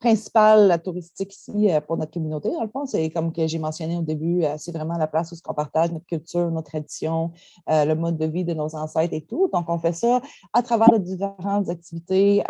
principale 0.00 0.80
touristique 0.82 1.34
ici 1.34 1.70
euh, 1.70 1.80
pour 1.80 1.96
notre 1.96 2.10
communauté, 2.10 2.50
dans 2.50 2.62
le 2.62 2.68
fond. 2.68 2.86
C'est 2.86 3.10
comme 3.10 3.32
que 3.32 3.46
j'ai 3.46 3.58
mentionné 3.58 3.96
au 3.96 4.02
début, 4.02 4.42
euh, 4.42 4.56
c'est 4.58 4.72
vraiment 4.72 4.96
la 4.96 5.06
place 5.06 5.30
où 5.30 5.36
on 5.46 5.54
partage 5.54 5.92
notre 5.92 6.06
culture, 6.06 6.50
nos 6.50 6.62
traditions, 6.62 7.32
euh, 7.68 7.84
le 7.84 7.94
mode 7.94 8.16
de 8.16 8.26
vie 8.26 8.44
de 8.44 8.54
nos 8.54 8.74
ancêtres 8.74 9.14
et 9.14 9.20
tout. 9.20 9.48
Donc, 9.52 9.68
on 9.68 9.78
fait 9.78 9.92
ça 9.92 10.20
à 10.52 10.62
travers 10.62 10.90
de 10.90 10.98
différentes 10.98 11.68
activités, 11.68 12.42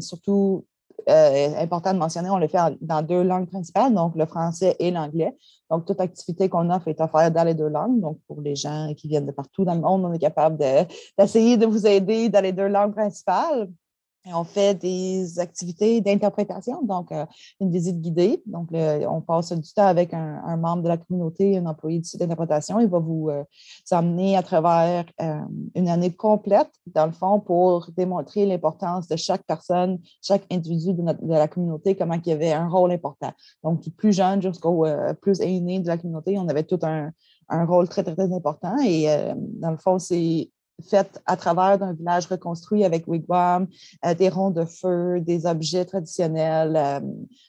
surtout 0.00 0.64
important 1.06 1.92
de 1.92 1.98
mentionner, 1.98 2.30
on 2.30 2.38
le 2.38 2.48
fait 2.48 2.58
dans 2.80 3.02
deux 3.02 3.22
langues 3.22 3.48
principales, 3.48 3.94
donc 3.94 4.14
le 4.16 4.26
français 4.26 4.76
et 4.78 4.90
l'anglais. 4.90 5.36
Donc, 5.70 5.84
toute 5.84 6.00
activité 6.00 6.48
qu'on 6.48 6.70
offre 6.70 6.88
est 6.88 7.00
offerte 7.00 7.32
dans 7.32 7.44
les 7.44 7.54
deux 7.54 7.68
langues. 7.68 8.00
Donc, 8.00 8.18
pour 8.26 8.40
les 8.40 8.56
gens 8.56 8.92
qui 8.96 9.08
viennent 9.08 9.26
de 9.26 9.32
partout 9.32 9.64
dans 9.64 9.74
le 9.74 9.80
monde, 9.80 10.04
on 10.04 10.12
est 10.12 10.18
capable 10.18 10.58
d'essayer 11.18 11.56
de 11.56 11.66
vous 11.66 11.86
aider 11.86 12.28
dans 12.28 12.42
les 12.42 12.52
deux 12.52 12.68
langues 12.68 12.94
principales 12.94 13.68
on 14.34 14.44
fait 14.44 14.74
des 14.74 15.38
activités 15.38 16.00
d'interprétation, 16.00 16.82
donc 16.82 17.12
euh, 17.12 17.24
une 17.60 17.70
visite 17.70 18.00
guidée. 18.00 18.42
Donc, 18.46 18.68
on 18.72 19.20
passe 19.20 19.52
du 19.52 19.72
temps 19.72 19.86
avec 19.86 20.12
un, 20.14 20.56
membre 20.56 20.82
de 20.82 20.88
la 20.88 20.96
communauté, 20.96 21.58
un 21.58 21.66
employé 21.66 21.98
du 21.98 22.04
site 22.04 22.20
d'interprétation. 22.20 22.80
Il 22.80 22.88
va 22.88 22.98
vous 22.98 23.28
euh, 23.30 23.44
emmener 23.92 24.36
à 24.36 24.42
travers 24.42 25.04
euh, 25.20 25.40
une 25.74 25.88
année 25.88 26.12
complète, 26.12 26.70
dans 26.86 27.06
le 27.06 27.12
fond, 27.12 27.40
pour 27.40 27.90
démontrer 27.96 28.46
l'importance 28.46 29.08
de 29.08 29.16
chaque 29.16 29.44
personne, 29.44 29.98
chaque 30.22 30.44
individu 30.50 30.94
de, 30.94 31.04
la 31.28 31.48
communauté, 31.48 31.94
comment 31.94 32.14
il 32.14 32.28
y 32.28 32.32
avait 32.32 32.52
un 32.52 32.68
rôle 32.68 32.92
important. 32.92 33.32
Donc, 33.62 33.80
du 33.80 33.90
plus 33.90 34.12
jeune 34.12 34.42
jusqu'au 34.42 34.86
plus 35.20 35.40
aîné 35.40 35.80
de 35.80 35.86
la 35.86 35.98
communauté, 35.98 36.38
on 36.38 36.48
avait 36.48 36.64
tout 36.64 36.80
un, 36.82 37.12
un 37.48 37.64
rôle 37.64 37.88
très, 37.88 38.02
très, 38.02 38.14
très 38.14 38.32
important. 38.32 38.76
Et 38.84 39.06
dans 39.36 39.70
le 39.70 39.76
fond, 39.76 39.98
c'est 39.98 40.50
faite 40.82 41.20
à 41.26 41.36
travers 41.36 41.78
d'un 41.78 41.92
village 41.92 42.26
reconstruit 42.26 42.84
avec 42.84 43.06
wigwam, 43.06 43.66
euh, 44.04 44.14
des 44.14 44.28
ronds 44.28 44.50
de 44.50 44.64
feu, 44.64 45.20
des 45.20 45.46
objets 45.46 45.84
traditionnels, 45.84 46.76
euh, 46.76 47.00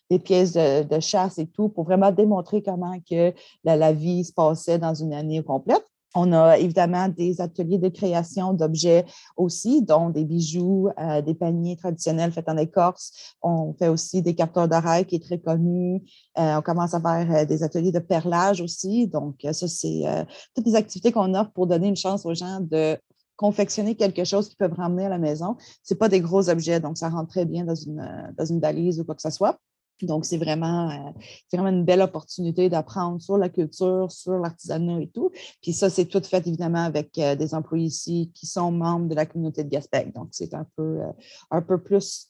des 0.10 0.20
pièces 0.20 0.54
de, 0.54 1.00
chasse 1.00 1.38
et 1.38 1.48
tout, 1.48 1.70
pour 1.70 1.84
vraiment 1.84 2.12
démontrer 2.12 2.62
comment 2.62 2.98
que 3.10 3.34
la, 3.64 3.94
vie 3.94 4.24
se 4.24 4.34
passait 4.34 4.80
dans 4.80 4.94
une 4.94 5.14
année 5.14 5.44
complète. 5.44 5.84
On 6.16 6.34
a 6.34 6.58
évidemment 6.58 7.10
des 7.10 7.42
ateliers 7.42 7.78
de 7.78 7.90
création 7.90 8.54
d'objets 8.54 9.06
aussi, 9.36 9.84
dont 9.84 10.10
des 10.10 10.24
bijoux, 10.24 10.90
euh, 10.98 11.22
des 11.22 11.36
paniers 11.36 11.76
traditionnels 11.76 12.32
faits 12.32 12.50
en 12.50 12.58
écorce. 12.58 13.36
On 13.44 13.74
fait 13.78 13.90
aussi 13.90 14.22
des 14.22 14.34
capteurs 14.34 14.68
d'oreilles 14.68 15.06
qui 15.06 15.18
est 15.18 15.24
très 15.24 15.38
connu. 15.38 16.02
On 16.36 16.62
commence 16.62 16.94
à 16.94 17.02
faire 17.02 17.46
des 17.46 17.62
ateliers 17.62 17.92
de 17.92 18.00
perlage 18.00 18.62
aussi. 18.62 19.08
Donc, 19.08 19.46
ça, 19.52 19.68
c'est 19.68 20.26
toutes 20.56 20.66
les 20.66 20.76
activités 20.76 21.12
qu'on 21.12 21.36
offre 21.36 21.52
pour 21.52 21.68
donner 21.68 21.90
une 21.90 21.96
chance 21.96 22.26
aux 22.26 22.34
gens 22.34 22.62
de 22.62 22.98
confectionner 23.38 23.96
quelque 23.96 24.26
chose 24.26 24.50
qu'ils 24.50 24.58
peuvent 24.58 24.74
ramener 24.74 25.06
à 25.06 25.10
la 25.10 25.18
maison. 25.18 25.56
Ce 25.84 25.94
pas 25.94 26.10
des 26.10 26.20
gros 26.20 26.50
objets, 26.50 26.80
donc 26.80 26.98
ça 26.98 27.10
rentre 27.10 27.30
très 27.30 27.46
bien 27.46 27.64
dans 27.64 27.76
une, 27.76 28.34
dans 28.38 28.46
une 28.46 28.60
valise 28.60 29.00
ou 29.00 29.06
quoi 29.06 29.16
que 29.16 29.22
ce 29.22 29.30
soit. 29.30 29.58
Donc, 30.06 30.26
c'est 30.26 30.38
vraiment, 30.38 30.90
euh, 30.92 31.12
vraiment 31.52 31.70
une 31.70 31.84
belle 31.84 32.02
opportunité 32.02 32.70
d'apprendre 32.70 33.22
sur 33.22 33.38
la 33.38 33.50
culture, 33.50 34.12
sur 34.12 34.38
l'artisanat 34.38 35.02
et 35.02 35.08
tout. 35.08 35.32
Puis 35.62 35.74
ça, 35.74 35.90
c'est 35.90 36.06
tout 36.06 36.22
fait 36.24 36.46
évidemment 36.46 36.84
avec 36.84 37.18
euh, 37.18 37.36
des 37.36 37.56
employés 37.56 37.88
ici 37.88 38.32
qui 38.34 38.46
sont 38.46 38.72
membres 38.72 39.08
de 39.08 39.16
la 39.16 39.26
communauté 39.26 39.64
de 39.64 39.70
Gaspec. 39.70 40.14
Donc, 40.14 40.30
c'est 40.32 40.54
un 40.54 40.68
peu, 40.76 41.02
euh, 41.02 41.12
un 41.50 41.62
peu 41.62 41.82
plus 41.82 42.28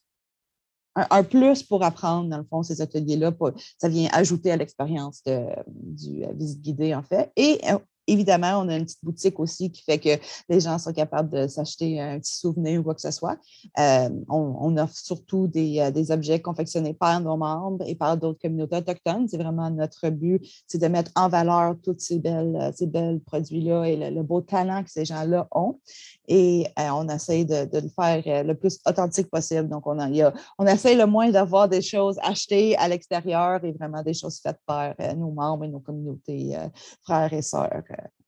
un, 0.96 1.24
plus 1.24 1.62
pour 1.62 1.84
apprendre, 1.84 2.28
dans 2.30 2.40
le 2.40 2.44
fond, 2.46 2.64
ces 2.64 2.82
ateliers-là. 2.82 3.32
Ça 3.78 3.88
vient 3.88 4.10
ajouter 4.14 4.52
à 4.52 4.58
l'expérience 4.58 5.22
du 5.68 6.26
visite 6.34 6.60
guidée, 6.60 6.96
en 6.96 7.04
fait. 7.04 7.32
Et 7.36 7.62
Évidemment, 8.08 8.60
on 8.60 8.70
a 8.70 8.78
une 8.78 8.86
petite 8.86 9.04
boutique 9.04 9.40
aussi 9.40 9.70
qui 9.70 9.84
fait 9.84 10.00
que 10.00 10.22
les 10.48 10.62
gens 10.62 10.80
sont 10.80 10.94
capables 10.94 11.30
de 11.30 11.48
s'acheter 11.48 12.00
un 12.00 12.20
petit 12.20 12.38
souvenir 12.38 12.80
ou 12.80 12.84
quoi 12.84 12.96
que 12.96 13.02
ce 13.02 13.12
soit. 13.12 13.38
Euh, 13.78 14.10
on, 14.30 14.78
offre 14.78 14.96
surtout 14.96 15.52
euh, 15.56 15.92
des, 15.92 16.12
objets 16.12 16.40
confectionnés 16.40 16.94
par 16.94 17.20
nos 17.20 17.36
membres 17.36 17.84
et 17.86 17.96
par 17.96 18.16
d'autres 18.16 18.40
communautés 18.40 18.78
autochtones. 18.78 19.28
C'est 19.28 19.38
vraiment 19.38 19.70
notre 19.70 20.10
but, 20.10 20.42
c'est 20.68 20.78
de 20.78 20.88
mettre 20.88 21.12
en 21.16 21.28
valeur 21.28 21.76
tous 21.84 21.96
ces 22.00 22.20
belles, 22.20 22.58
euh, 22.60 22.72
ces 22.74 22.88
belles 22.88 23.20
produits-là 23.20 23.86
et 23.86 24.12
le, 24.12 24.24
beau 24.24 24.42
talent 24.42 24.84
que 24.84 24.90
ces 24.90 25.04
gens-là 25.06 25.48
ont. 25.52 25.80
Et 26.28 26.68
on 26.78 27.08
essaie 27.10 27.46
de, 27.46 27.68
le 27.72 27.90
faire 27.90 28.44
le 28.44 28.54
plus 28.54 28.80
authentique 28.86 29.30
possible. 29.30 29.70
Donc, 29.70 29.88
on, 29.88 29.98
a, 30.00 30.32
on 30.60 30.68
essaie 30.68 30.96
le 30.96 31.06
moins 31.06 31.30
d'avoir 31.30 31.70
des 31.70 31.82
choses 31.82 32.18
achetées 32.22 32.76
à 32.78 32.88
l'extérieur 32.88 33.64
et 33.64 33.72
vraiment 33.72 34.04
des 34.04 34.14
choses 34.14 34.40
faites 34.42 34.60
par 34.66 34.94
nos 35.16 35.32
membres 35.32 35.64
et 35.64 35.70
nos 35.70 35.80
communautés, 35.80 36.58
frères 37.02 37.32
et 37.32 37.42
sœurs 37.42 37.84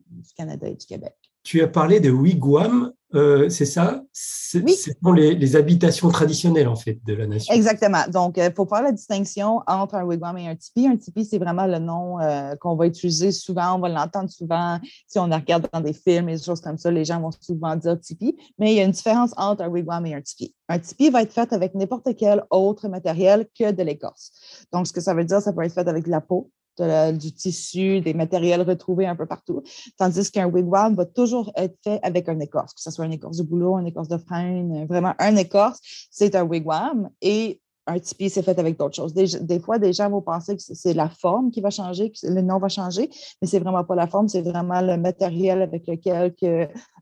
du 0.09 0.33
Canada 0.33 0.67
et 0.67 0.75
du 0.75 0.85
Québec. 0.85 1.28
Tu 1.43 1.61
as 1.61 1.67
parlé 1.67 1.99
de 1.99 2.09
wigwam, 2.09 2.91
euh, 3.15 3.49
c'est 3.49 3.65
ça? 3.65 4.03
Ce 4.13 4.59
sont 5.03 5.11
les, 5.11 5.55
habitations 5.55 6.09
traditionnelles, 6.09 6.67
en 6.67 6.75
fait, 6.75 6.99
de 7.05 7.13
la 7.13 7.25
nation. 7.25 7.53
Exactement. 7.53 8.03
Donc, 8.11 8.37
il 8.37 8.43
euh, 8.43 8.51
faut 8.51 8.67
faire 8.67 8.83
la 8.83 8.91
distinction 8.91 9.61
entre 9.65 9.95
un 9.95 10.03
wigwam 10.03 10.37
et 10.37 10.47
un 10.47 10.55
tipi. 10.55 10.87
Un 10.87 10.95
tipi, 10.95 11.25
c'est 11.25 11.39
vraiment 11.39 11.65
le 11.65 11.79
nom 11.79 12.19
euh, 12.19 12.55
qu'on 12.57 12.75
va 12.75 12.85
utiliser 12.85 13.31
souvent, 13.31 13.75
on 13.75 13.79
va 13.79 13.89
l'entendre 13.89 14.29
souvent. 14.29 14.79
Si 15.07 15.17
on 15.17 15.23
regarde 15.23 15.67
dans 15.73 15.81
des 15.81 15.93
films 15.93 16.29
et 16.29 16.35
des 16.35 16.43
choses 16.43 16.61
comme 16.61 16.77
ça, 16.77 16.91
les 16.91 17.05
gens 17.05 17.19
vont 17.19 17.31
souvent 17.31 17.75
dire 17.75 17.99
tipi. 17.99 18.37
Mais 18.59 18.73
il 18.73 18.77
y 18.77 18.79
a 18.79 18.83
une 18.83 18.91
différence 18.91 19.31
entre 19.37 19.63
un 19.63 19.69
wigwam 19.69 20.05
et 20.05 20.13
un 20.13 20.21
tipi. 20.21 20.53
Un 20.67 20.77
tipi 20.77 21.09
va 21.09 21.23
être 21.23 21.33
fait 21.33 21.51
avec 21.51 21.73
n'importe 21.73 22.15
quel 22.15 22.43
autre 22.51 22.87
matériel 22.89 23.47
que 23.57 23.71
de 23.71 23.81
l'écorce. 23.81 24.65
Donc, 24.71 24.85
ce 24.85 24.93
que 24.93 25.01
ça 25.01 25.15
veut 25.15 25.25
dire, 25.25 25.41
ça 25.41 25.51
peut 25.51 25.63
être 25.63 25.73
fait 25.73 25.87
avec 25.87 26.05
de 26.05 26.11
la 26.11 26.21
peau, 26.21 26.51
du 26.77 27.33
tissu, 27.33 28.01
des 28.01 28.13
matériels 28.13 28.61
retrouvés 28.61 29.05
un 29.05 29.15
peu 29.15 29.25
partout. 29.25 29.63
Tandis 29.97 30.31
qu'un 30.31 30.47
wigwam 30.47 30.95
va 30.95 31.05
toujours 31.05 31.51
être 31.55 31.77
fait 31.83 31.99
avec 32.03 32.29
un 32.29 32.39
écorce, 32.39 32.73
que 32.73 32.81
ce 32.81 32.91
soit 32.91 33.05
une 33.05 33.13
écorce 33.13 33.37
de 33.37 33.43
boulot, 33.43 33.77
une 33.79 33.87
écorce 33.87 34.07
de 34.07 34.17
freine, 34.17 34.85
vraiment 34.87 35.13
un 35.19 35.35
écorce, 35.35 35.79
c'est 36.11 36.35
un 36.35 36.43
wigwam. 36.43 37.09
Et 37.21 37.59
un 37.89 37.99
tipi, 37.99 38.29
c'est 38.29 38.43
fait 38.43 38.57
avec 38.59 38.77
d'autres 38.77 38.95
choses. 38.95 39.13
Des, 39.13 39.59
fois, 39.59 39.79
des 39.79 39.93
gens 39.93 40.09
vont 40.09 40.21
penser 40.21 40.55
que 40.55 40.61
c'est 40.61 40.93
la 40.93 41.09
forme 41.09 41.51
qui 41.51 41.61
va 41.61 41.69
changer, 41.69 42.11
que 42.11 42.27
le 42.27 42.41
nom 42.41 42.59
va 42.59 42.69
changer, 42.69 43.09
mais 43.41 43.47
c'est 43.47 43.59
vraiment 43.59 43.83
pas 43.83 43.95
la 43.95 44.07
forme, 44.07 44.27
c'est 44.27 44.41
vraiment 44.41 44.81
le 44.81 44.97
matériel 44.97 45.61
avec 45.61 45.87
lequel 45.87 46.33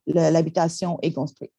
l'habitation 0.08 0.98
est 1.02 1.12
construite. 1.12 1.52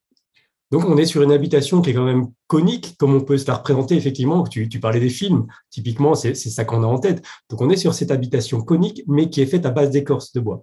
Donc, 0.71 0.85
on 0.85 0.99
est 0.99 1.07
sur 1.07 1.23
une 1.23 1.33
habitation 1.33 1.81
qui 1.81 1.91
est 1.91 1.95
quand 1.95 2.05
même 2.05 2.27
conique, 2.47 2.97
comme 2.99 3.15
on 3.15 3.21
peut 3.21 3.39
se 3.39 3.47
la 3.47 3.55
représenter, 3.55 3.97
effectivement. 3.97 4.45
Tu, 4.45 4.69
tu 4.69 4.81
parlais 4.81 5.01
des 5.01 5.09
films, 5.09 5.47
typiquement, 5.71 6.15
c'est 6.15 6.35
ça 6.35 6.65
qu'on 6.65 6.83
a 6.83 6.87
en 6.87 6.99
tête. 6.99 7.25
Donc, 7.49 7.63
on 7.63 7.71
est 7.71 7.77
sur 7.77 7.95
cette 7.95 8.11
habitation 8.11 8.61
conique, 8.61 9.03
mais 9.07 9.31
qui 9.31 9.41
est 9.41 9.47
faite 9.47 9.65
à 9.65 9.71
base 9.71 9.91
d'écorce 9.91 10.33
de 10.33 10.41
bois. 10.41 10.63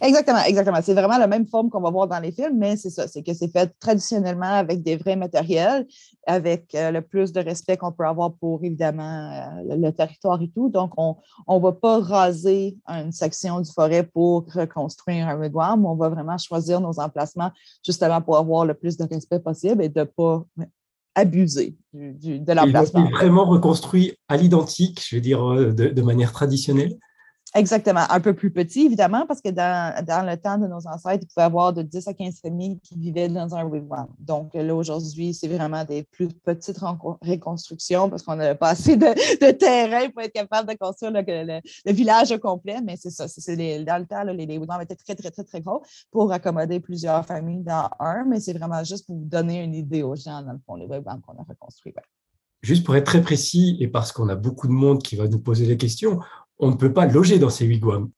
Exactement, 0.00 0.42
exactement. 0.46 0.78
C'est 0.82 0.94
vraiment 0.94 1.18
la 1.18 1.26
même 1.26 1.46
forme 1.46 1.70
qu'on 1.70 1.80
va 1.80 1.90
voir 1.90 2.06
dans 2.08 2.18
les 2.18 2.32
films, 2.32 2.58
mais 2.58 2.76
c'est 2.76 2.90
ça, 2.90 3.08
c'est 3.08 3.22
que 3.22 3.32
c'est 3.32 3.48
fait 3.48 3.72
traditionnellement 3.80 4.52
avec 4.52 4.82
des 4.82 4.96
vrais 4.96 5.16
matériels, 5.16 5.86
avec 6.26 6.74
euh, 6.74 6.90
le 6.90 7.00
plus 7.00 7.32
de 7.32 7.40
respect 7.40 7.76
qu'on 7.76 7.92
peut 7.92 8.06
avoir 8.06 8.34
pour, 8.34 8.62
évidemment, 8.64 9.30
euh, 9.62 9.76
le, 9.76 9.90
territoire 9.90 10.40
et 10.42 10.50
tout. 10.50 10.68
Donc, 10.68 10.92
on 10.96 11.16
ne 11.48 11.60
va 11.60 11.72
pas 11.72 12.00
raser 12.00 12.76
une 12.86 13.12
section 13.12 13.60
du 13.60 13.70
forêt 13.72 14.02
pour 14.02 14.44
reconstruire 14.52 15.28
un 15.28 15.38
wigwam. 15.38 15.86
On 15.86 15.94
va 15.94 16.08
vraiment 16.08 16.38
choisir 16.38 16.80
nos 16.80 17.00
emplacements 17.00 17.50
justement 17.84 18.20
pour 18.20 18.36
avoir 18.36 18.66
le 18.66 18.74
plus 18.74 18.96
de 18.96 19.04
respect 19.04 19.40
possible 19.40 19.82
et 19.82 19.88
de 19.88 20.00
ne 20.00 20.04
pas 20.04 20.44
abuser 21.14 21.76
de 21.94 22.52
l'emplacement. 22.52 23.08
Vraiment 23.10 23.46
reconstruit 23.46 24.14
à 24.28 24.36
l'identique, 24.36 25.02
je 25.04 25.16
veux 25.16 25.22
dire, 25.22 25.42
euh, 25.44 25.72
de 25.72 26.02
manière 26.02 26.32
traditionnelle. 26.32 26.96
Exactement. 27.58 28.04
Un 28.08 28.20
peu 28.20 28.34
plus 28.34 28.52
petit, 28.52 28.86
évidemment, 28.86 29.26
parce 29.26 29.40
que 29.40 29.48
dans, 29.48 29.92
le 30.24 30.36
temps 30.36 30.58
de 30.58 30.68
nos 30.68 30.86
ancêtres, 30.86 31.24
il 31.24 31.26
pouvait 31.26 31.42
y 31.42 31.46
avoir 31.46 31.72
de 31.72 31.82
10 31.82 32.06
à 32.06 32.14
15 32.14 32.40
familles 32.40 32.78
qui 32.84 32.96
vivaient 32.96 33.28
dans 33.28 33.52
un 33.56 33.64
wigwam. 33.64 34.06
Donc 34.20 34.54
là, 34.54 34.72
aujourd'hui, 34.72 35.34
c'est 35.34 35.48
vraiment 35.48 35.84
des 35.84 36.04
plus 36.04 36.28
petites 36.28 36.78
reconstructions 36.78 38.08
parce 38.08 38.22
qu'on 38.22 38.36
n'avait 38.36 38.54
pas 38.54 38.70
assez 38.70 38.96
de, 38.96 39.50
terrain 39.50 40.08
pour 40.10 40.22
être 40.22 40.32
capable 40.32 40.70
de 40.70 40.76
construire 40.78 41.10
le, 41.12 41.92
village 41.92 42.30
au 42.30 42.38
complet. 42.38 42.80
Mais 42.80 42.94
c'est 42.96 43.10
ça. 43.10 43.26
dans 43.26 43.98
le 43.98 44.06
temps, 44.06 44.22
les, 44.22 44.46
les 44.46 44.56
wigwams 44.56 44.82
étaient 44.82 44.94
très, 44.94 45.16
très, 45.16 45.32
très, 45.32 45.42
très 45.42 45.60
gros 45.60 45.82
pour 46.12 46.32
accommoder 46.32 46.78
plusieurs 46.78 47.26
familles 47.26 47.64
dans 47.64 47.90
un. 47.98 48.24
Mais 48.24 48.38
c'est 48.38 48.52
vraiment 48.52 48.84
juste 48.84 49.04
pour 49.04 49.16
vous 49.16 49.24
donner 49.24 49.64
une 49.64 49.74
idée 49.74 50.04
aux 50.04 50.14
gens, 50.14 50.42
dans 50.42 50.52
le 50.52 50.60
fond, 50.64 50.76
les 50.76 50.86
wigwams 50.86 51.20
qu'on 51.22 51.32
a 51.32 51.44
reconstruits. 51.48 51.92
Juste 52.62 52.84
pour 52.84 52.94
être 52.94 53.06
très 53.06 53.22
précis, 53.22 53.76
et 53.80 53.88
parce 53.88 54.12
qu'on 54.12 54.28
a 54.28 54.34
beaucoup 54.34 54.68
de 54.68 54.72
monde 54.72 55.02
qui 55.02 55.16
va 55.16 55.28
nous 55.28 55.38
poser 55.38 55.66
des 55.66 55.76
questions, 55.76 56.20
on 56.58 56.70
ne 56.70 56.76
peut 56.76 56.92
pas 56.92 57.06
loger 57.06 57.38
dans 57.38 57.50
ces 57.50 57.66
wigwams. 57.66 58.10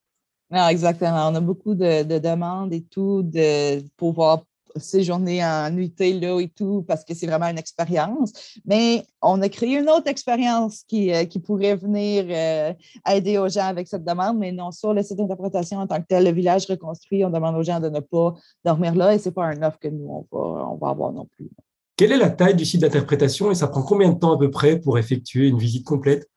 Non, 0.51 0.67
exactement. 0.69 1.29
On 1.29 1.35
a 1.35 1.41
beaucoup 1.41 1.75
de, 1.75 2.19
demandes 2.19 2.73
et 2.73 2.83
tout 2.83 3.23
de 3.23 3.81
pouvoir 3.97 4.43
séjourner 4.77 5.45
en 5.45 5.69
nuitée 5.71 6.13
là 6.13 6.39
et 6.41 6.49
tout 6.49 6.85
parce 6.87 7.05
que 7.05 7.13
c'est 7.13 7.27
vraiment 7.27 7.49
une 7.49 7.59
expérience. 7.59 8.33
Mais 8.65 9.05
on 9.21 9.43
a 9.43 9.49
créé 9.49 9.79
une 9.79 9.89
autre 9.89 10.07
expérience 10.07 10.85
qui, 10.87 11.13
euh, 11.13 11.25
qui 11.25 11.41
pourrait 11.41 11.75
venir 11.75 12.25
euh, 12.29 12.73
aider 13.09 13.39
aux 13.39 13.49
gens 13.49 13.67
avec 13.67 13.89
cette 13.89 14.05
demande, 14.05 14.39
mais 14.39 14.53
non, 14.53 14.71
sur 14.71 14.95
le 14.95 15.03
site 15.03 15.17
d'interprétation 15.17 15.79
en 15.79 15.87
tant 15.89 16.01
que 16.01 16.07
tel, 16.09 16.25
le 16.25 16.31
village 16.31 16.67
reconstruit, 16.67 17.25
on 17.25 17.31
demande 17.31 17.57
aux 17.57 17.65
gens 17.65 17.81
de 17.81 17.89
ne 17.89 17.99
pas 17.99 18.35
dormir 18.65 18.95
là 18.95 19.15
et 19.15 19.19
ce 19.19 19.29
n'est 19.29 19.35
pas 19.35 19.47
un 19.47 19.61
offre 19.63 19.79
que 19.81 19.89
nous, 19.89 20.09
on 20.09 20.37
va, 20.37 20.67
on 20.69 20.77
va 20.77 20.89
avoir 20.91 21.13
non 21.13 21.27
plus. 21.37 21.51
Quelle 21.97 22.13
est 22.13 22.19
la 22.19 22.31
taille 22.31 22.55
du 22.55 22.65
site 22.65 22.81
d'interprétation 22.81 23.51
et 23.51 23.55
ça 23.57 23.67
prend 23.67 23.83
combien 23.83 24.11
de 24.11 24.19
temps 24.19 24.35
à 24.35 24.39
peu 24.39 24.51
près 24.51 24.79
pour 24.79 24.99
effectuer 24.99 25.49
une 25.49 25.59
visite 25.59 25.85
complète? 25.85 26.29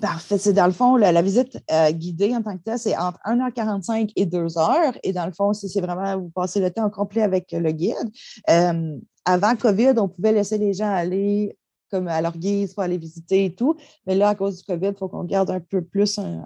Parfait. 0.00 0.38
C'est 0.38 0.52
dans 0.52 0.66
le 0.66 0.72
fond, 0.72 0.96
la, 0.96 1.22
visite 1.22 1.58
euh, 1.70 1.92
guidée 1.92 2.34
en 2.34 2.42
tant 2.42 2.56
que 2.56 2.62
telle, 2.62 2.78
c'est 2.78 2.96
entre 2.96 3.18
1h45 3.24 4.12
et 4.16 4.26
2h. 4.26 4.98
Et 5.04 5.12
dans 5.12 5.26
le 5.26 5.32
fond, 5.32 5.52
c'est 5.52 5.80
vraiment, 5.80 6.18
vous 6.18 6.30
passez 6.30 6.60
le 6.60 6.70
temps 6.70 6.90
complet 6.90 7.22
avec 7.22 7.52
le 7.52 7.70
guide. 7.70 8.10
Euh, 8.50 8.98
avant 9.24 9.54
COVID, 9.56 9.94
on 9.98 10.08
pouvait 10.08 10.32
laisser 10.32 10.58
les 10.58 10.74
gens 10.74 10.92
aller 10.92 11.56
comme 11.90 12.08
à 12.08 12.20
leur 12.20 12.36
guise 12.36 12.74
pour 12.74 12.82
aller 12.82 12.98
visiter 12.98 13.44
et 13.44 13.54
tout. 13.54 13.76
Mais 14.06 14.16
là, 14.16 14.30
à 14.30 14.34
cause 14.34 14.58
du 14.58 14.64
COVID, 14.64 14.88
il 14.88 14.96
faut 14.96 15.08
qu'on 15.08 15.22
garde 15.22 15.50
un 15.50 15.60
peu 15.60 15.80
plus 15.80 16.18
un, 16.18 16.42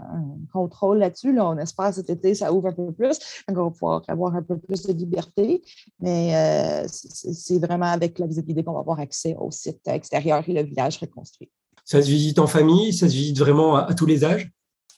contrôle 0.53 0.99
là-dessus. 0.99 1.33
Là, 1.33 1.49
on 1.49 1.57
espère 1.57 1.95
cet 1.95 2.11
été, 2.11 2.35
ça 2.35 2.53
ouvre 2.53 2.69
un 2.69 2.73
peu 2.73 2.93
plus. 2.93 3.19
Donc, 3.49 3.57
on 3.57 3.65
va 3.65 3.71
pouvoir 3.71 4.03
avoir 4.09 4.35
un 4.35 4.43
peu 4.43 4.59
plus 4.59 4.83
de 4.83 4.93
liberté. 4.93 5.63
Mais 6.01 6.37
euh, 6.37 6.87
c'est 6.89 7.59
vraiment 7.59 7.87
avec 7.87 8.19
la 8.19 8.27
visite 8.27 8.45
guidée 8.45 8.63
qu'on 8.63 8.75
va 8.75 8.81
avoir 8.81 9.01
accès 9.01 9.35
au 9.39 9.51
site 9.51 9.89
extérieur 9.89 10.45
et 10.47 10.53
le 10.53 10.63
village 10.63 10.99
reconstruit. 10.99 11.51
Ça 11.91 12.03
se 12.03 12.11
visite 12.11 12.39
en 12.39 12.47
famille, 12.47 12.93
ça 12.93 13.09
se 13.09 13.15
visite 13.15 13.39
vraiment 13.39 13.77
à, 13.77 13.95
tous 13.95 14.05
les 14.05 14.23
âges? 14.23 14.51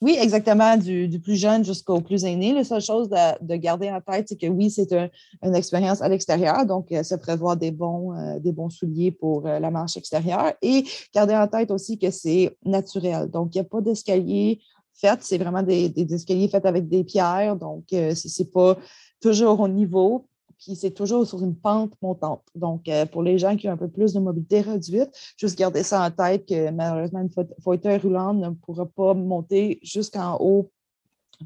Oui, 0.03 0.17
exactement, 0.21 0.77
du, 0.77 1.21
plus 1.23 1.37
jeune 1.37 1.65
jusqu'au 1.65 2.01
plus 2.01 2.25
aîné. 2.25 2.53
La 2.53 2.65
seule 2.65 2.81
chose 2.81 3.09
de, 3.09 3.55
garder 3.55 3.89
en 3.93 4.01
tête, 4.01 4.27
c'est 4.29 4.37
que 4.37 4.49
oui, 4.49 4.71
c'est 4.71 4.93
une 4.93 5.55
expérience 5.55 6.03
à 6.03 6.09
l'extérieur, 6.09 6.67
donc 6.67 6.91
euh, 6.91 7.05
se 7.05 7.15
prévoir 7.15 7.57
des 7.57 7.71
bons, 7.71 8.13
euh, 8.17 8.41
des 8.41 8.51
bons 8.51 8.71
souliers 8.71 9.13
pour 9.13 9.47
euh, 9.47 9.61
la 9.61 9.71
marche 9.71 9.97
extérieure 9.97 10.53
et 10.63 10.83
garder 11.15 11.37
en 11.37 11.47
tête 11.47 11.71
aussi 11.71 11.97
que 11.97 12.11
c'est 12.11 12.57
naturel. 12.65 13.31
Donc, 13.31 13.55
il 13.55 13.59
n'y 13.59 13.67
a 13.67 13.69
pas 13.71 13.81
d'escalier 13.81 14.61
fait, 14.93 15.23
c'est 15.23 15.39
vraiment 15.39 15.63
des, 15.63 15.91
des, 15.91 16.13
escaliers 16.13 16.49
faits 16.49 16.67
avec 16.67 16.89
des 16.89 17.05
pierres, 17.05 17.55
donc 17.55 17.85
ce 17.91 18.43
n'est 18.43 18.49
pas 18.49 18.77
toujours 19.21 19.61
au 19.61 19.69
niveau 19.69 20.27
puis 20.61 20.77
c'est 20.77 20.91
toujours 20.91 21.27
sur 21.27 21.43
une 21.43 21.57
pente 21.57 21.95
montante. 22.03 22.45
Donc, 22.55 22.89
euh, 22.89 23.07
pour 23.07 23.23
les 23.23 23.39
gens 23.39 23.57
qui 23.57 23.69
ont 23.69 23.73
un 23.73 23.77
peu 23.77 23.89
plus 23.89 24.13
de 24.13 24.21
mobilité 24.21 24.61
réduite, 24.61 25.11
juste 25.37 25.59
garder 25.59 25.83
ça 25.83 26.05
en 26.05 26.11
tête 26.11 26.47
que 26.47 26.71
malheureusement, 26.71 27.21
une 27.21 27.31
fauteuil 27.63 27.99
roulant 27.99 28.35
ne 28.35 28.51
pourra 28.51 28.87
pas 28.87 29.15
monter 29.15 29.81
jusqu'en 29.83 30.37
haut 30.39 30.71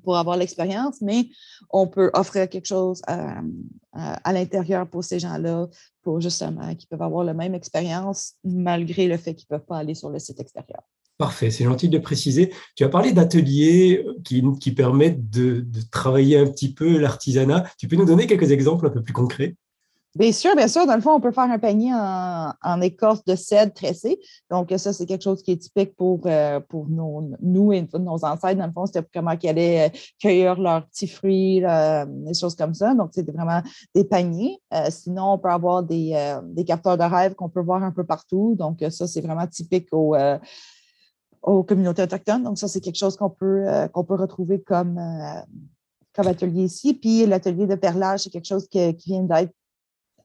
pour 0.02 0.16
avoir 0.16 0.36
l'expérience, 0.36 1.00
mais 1.00 1.28
on 1.70 1.86
peut 1.86 2.10
offrir 2.14 2.48
quelque 2.48 2.66
chose 2.66 3.00
à, 3.06 3.40
à 3.92 4.32
l'intérieur 4.32 4.88
pour 4.88 5.04
ces 5.04 5.20
gens-là, 5.20 5.68
pour 6.02 6.20
justement 6.20 6.74
qu'ils 6.74 6.88
peuvent 6.88 7.02
avoir 7.02 7.24
la 7.24 7.34
même 7.34 7.54
expérience 7.54 8.34
malgré 8.42 9.06
le 9.06 9.16
fait 9.16 9.34
qu'ils 9.34 9.46
ne 9.50 9.56
peuvent 9.56 9.66
pas 9.66 9.78
aller 9.78 9.94
sur 9.94 10.10
le 10.10 10.18
site 10.18 10.40
extérieur. 10.40 10.82
Parfait, 11.16 11.50
c'est 11.50 11.64
gentil 11.64 11.88
de 11.88 11.98
préciser. 11.98 12.52
Tu 12.74 12.82
as 12.82 12.88
parlé 12.88 13.12
d'ateliers 13.12 14.04
qui, 14.24 14.42
qui, 14.60 14.72
permettent 14.72 15.30
de, 15.30 15.60
de, 15.60 15.80
travailler 15.92 16.38
un 16.38 16.46
petit 16.46 16.72
peu 16.72 16.98
l'artisanat. 16.98 17.64
Tu 17.78 17.86
peux 17.86 17.94
nous 17.94 18.04
donner 18.04 18.26
quelques 18.26 18.50
exemples 18.50 18.86
un 18.86 18.90
peu 18.90 19.00
plus 19.00 19.12
concrets? 19.12 19.54
Bien 20.16 20.30
sûr, 20.30 20.54
bien 20.54 20.68
sûr. 20.68 20.86
Dans 20.86 20.94
le 20.94 21.00
fond, 21.00 21.12
on 21.12 21.20
peut 21.20 21.32
faire 21.32 21.50
un 21.50 21.58
panier 21.58 21.92
en, 21.92 22.80
écorce 22.80 23.24
de 23.24 23.34
cèdre 23.34 23.72
tressée. 23.72 24.20
Donc, 24.48 24.72
ça, 24.76 24.92
c'est 24.92 25.06
quelque 25.06 25.24
chose 25.24 25.42
qui 25.42 25.50
est 25.50 25.56
typique 25.56 25.96
pour, 25.96 26.20
euh, 26.26 26.60
pour 26.60 26.86
nous 26.88 27.72
et 27.72 27.84
nos 27.98 28.24
ancêtres. 28.24 28.58
Dans 28.58 28.66
le 28.66 28.72
fond, 28.72 28.86
c'était 28.86 29.04
comment 29.12 29.32
ils 29.42 29.48
allaient 29.48 29.88
euh, 29.88 29.98
cueillir 30.20 30.60
leurs 30.60 30.86
petits 30.86 31.08
fruits, 31.08 31.60
des 31.60 32.34
choses 32.34 32.54
comme 32.54 32.74
ça. 32.74 32.94
Donc, 32.94 33.10
c'était 33.12 33.32
vraiment 33.32 33.60
des 33.92 34.04
paniers. 34.04 34.60
Euh, 34.72 34.86
sinon, 34.88 35.32
on 35.32 35.38
peut 35.38 35.50
avoir 35.50 35.82
des, 35.82 36.38
des 36.44 36.64
capteurs 36.64 36.96
de 36.96 37.02
rêve 37.02 37.34
qu'on 37.34 37.48
peut 37.48 37.62
voir 37.62 37.82
un 37.82 37.90
peu 37.90 38.04
partout. 38.04 38.54
Donc, 38.56 38.84
ça, 38.90 39.08
c'est 39.08 39.20
vraiment 39.20 39.48
typique 39.48 39.88
aux, 39.90 40.14
aux 41.44 41.62
communautés 41.62 42.02
autochtones. 42.02 42.42
Donc, 42.42 42.58
ça, 42.58 42.68
c'est 42.68 42.80
quelque 42.80 42.98
chose 42.98 43.16
qu'on 43.16 43.30
peut, 43.30 43.66
peut 43.92 44.14
retrouver 44.14 44.60
comme, 44.60 45.00
comme 46.14 46.26
atelier 46.26 46.64
ici. 46.64 46.94
Puis, 46.94 47.26
l'atelier 47.26 47.66
de 47.66 47.76
perlage, 47.76 48.20
c'est 48.20 48.30
quelque 48.30 48.48
chose 48.48 48.66
qui 48.68 48.92
vient 49.06 49.22
d'être 49.22 49.52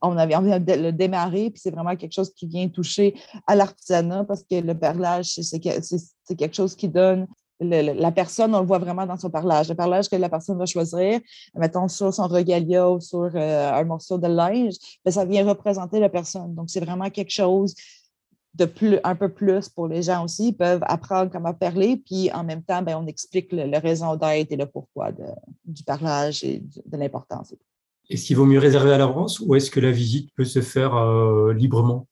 on 0.02 0.18
avait 0.18 0.36
envie 0.36 0.58
de 0.60 0.74
le 0.74 0.92
démarrer, 0.92 1.50
puis 1.50 1.60
c'est 1.62 1.72
vraiment 1.72 1.96
quelque 1.96 2.14
chose 2.14 2.34
qui 2.34 2.48
vient 2.48 2.68
toucher 2.70 3.16
à 3.48 3.56
l'artisanat 3.56 4.24
parce 4.24 4.44
que 4.44 4.56
le 4.56 4.74
perlage, 4.74 5.34
c'est 5.42 5.60
quelque 5.60 6.56
chose 6.56 6.76
qui 6.76 6.88
donne 6.88 7.28
la 7.62 8.12
personne, 8.12 8.56
on 8.56 8.62
le 8.62 8.66
voit 8.66 8.80
vraiment 8.80 9.06
dans 9.06 9.18
son 9.18 9.30
parlage. 9.30 9.68
Le 9.68 9.76
parlage 9.76 10.08
que 10.10 10.16
la 10.16 10.30
personne 10.30 10.58
va 10.58 10.66
choisir, 10.66 11.20
mettons 11.56 11.88
sur 11.90 12.14
son 12.14 12.28
regalia 12.28 12.90
ou 12.90 13.02
sur 13.02 13.30
euh, 13.36 13.74
un 13.74 13.84
morceau 13.84 14.18
de 14.18 14.28
linge, 14.28 14.76
bien, 15.04 15.12
ça 15.12 15.26
vient 15.26 15.46
représenter 15.46 16.00
la 16.00 16.08
personne. 16.08 16.56
Donc, 16.56 16.70
c'est 16.70 16.80
vraiment 16.80 17.10
quelque 17.10 17.32
chose 17.32 17.76
de 18.56 18.66
plus, 18.66 18.98
un 19.04 19.16
peu 19.16 19.30
plus 19.30 19.70
pour 19.70 19.88
les 19.88 20.04
gens 20.04 20.24
aussi. 20.24 20.50
Ils 20.50 20.54
peuvent 20.54 20.84
apprendre 20.84 21.32
comment 21.32 21.54
parler, 21.54 22.02
puis 22.04 22.32
en 22.32 22.44
même 22.44 22.64
temps, 22.64 22.82
bien, 22.82 23.00
on 23.00 23.08
explique 23.08 23.52
le, 23.52 23.78
raison 23.80 24.16
d'être 24.16 24.52
et 24.52 24.56
le 24.56 24.66
pourquoi 24.66 25.12
du 25.66 25.84
parlage 25.84 26.44
et 26.44 26.64
de 26.86 26.98
l'importance. 26.98 27.54
Est-ce 28.10 28.26
qu'il 28.26 28.38
vaut 28.38 28.46
mieux 28.46 28.60
réserver 28.60 28.92
à 28.92 28.98
l'avance 28.98 29.40
ou 29.40 29.56
est-ce 29.56 29.70
que 29.70 29.80
la 29.80 29.92
visite 29.92 30.32
peut 30.36 30.46
se 30.46 30.62
faire 30.62 30.96
euh, 30.96 31.54
librement? 31.54 32.08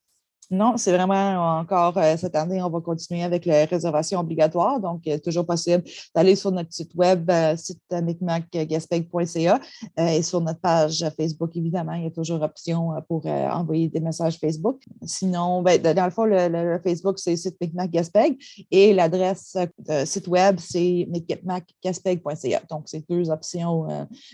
Non, 0.50 0.78
c'est 0.78 0.94
vraiment 0.94 1.60
encore 1.60 1.98
euh, 1.98 2.16
cette 2.16 2.36
année, 2.36 2.62
on 2.62 2.70
va 2.70 2.80
continuer 2.80 3.24
avec 3.24 3.44
les 3.44 3.66
réservations 3.66 4.22
obligatoires. 4.22 4.80
Donc, 4.80 5.06
est 5.06 5.20
toujours 5.20 5.46
possible 5.46 5.84
d'aller 6.16 6.38
sur 6.38 6.52
notre 6.52 6.72
site 6.72 6.96
web, 6.96 7.30
euh, 7.30 7.58
site 7.58 7.82
micmacgaspeg.ca 7.92 9.60
et 9.98 10.22
sur 10.22 10.40
notre 10.40 10.62
page 10.62 11.06
Facebook, 11.18 11.52
évidemment, 11.56 11.94
il 11.94 12.04
y 12.04 12.08
a 12.08 12.12
toujours 12.12 12.42
option 12.42 12.92
pour 13.10 13.26
envoyer 13.26 13.90
des 13.90 14.00
messages 14.00 14.38
Facebook. 14.38 14.82
Sinon, 15.04 15.62
ben, 15.64 15.82
dans 15.82 16.06
le 16.06 16.12
fond, 16.12 16.24
le, 16.24 16.80
Facebook, 16.82 17.20
c'est 17.20 17.36
site 17.36 17.58
micmacgaspeg 17.60 18.38
et 18.72 18.94
l'adresse 18.94 19.58
site 20.06 20.28
web, 20.28 20.58
c'est 20.60 21.08
micmacgaspeg.ca. 21.10 22.62
Donc, 22.70 22.84
c'est 22.86 23.04
deux 23.10 23.30
options 23.30 23.88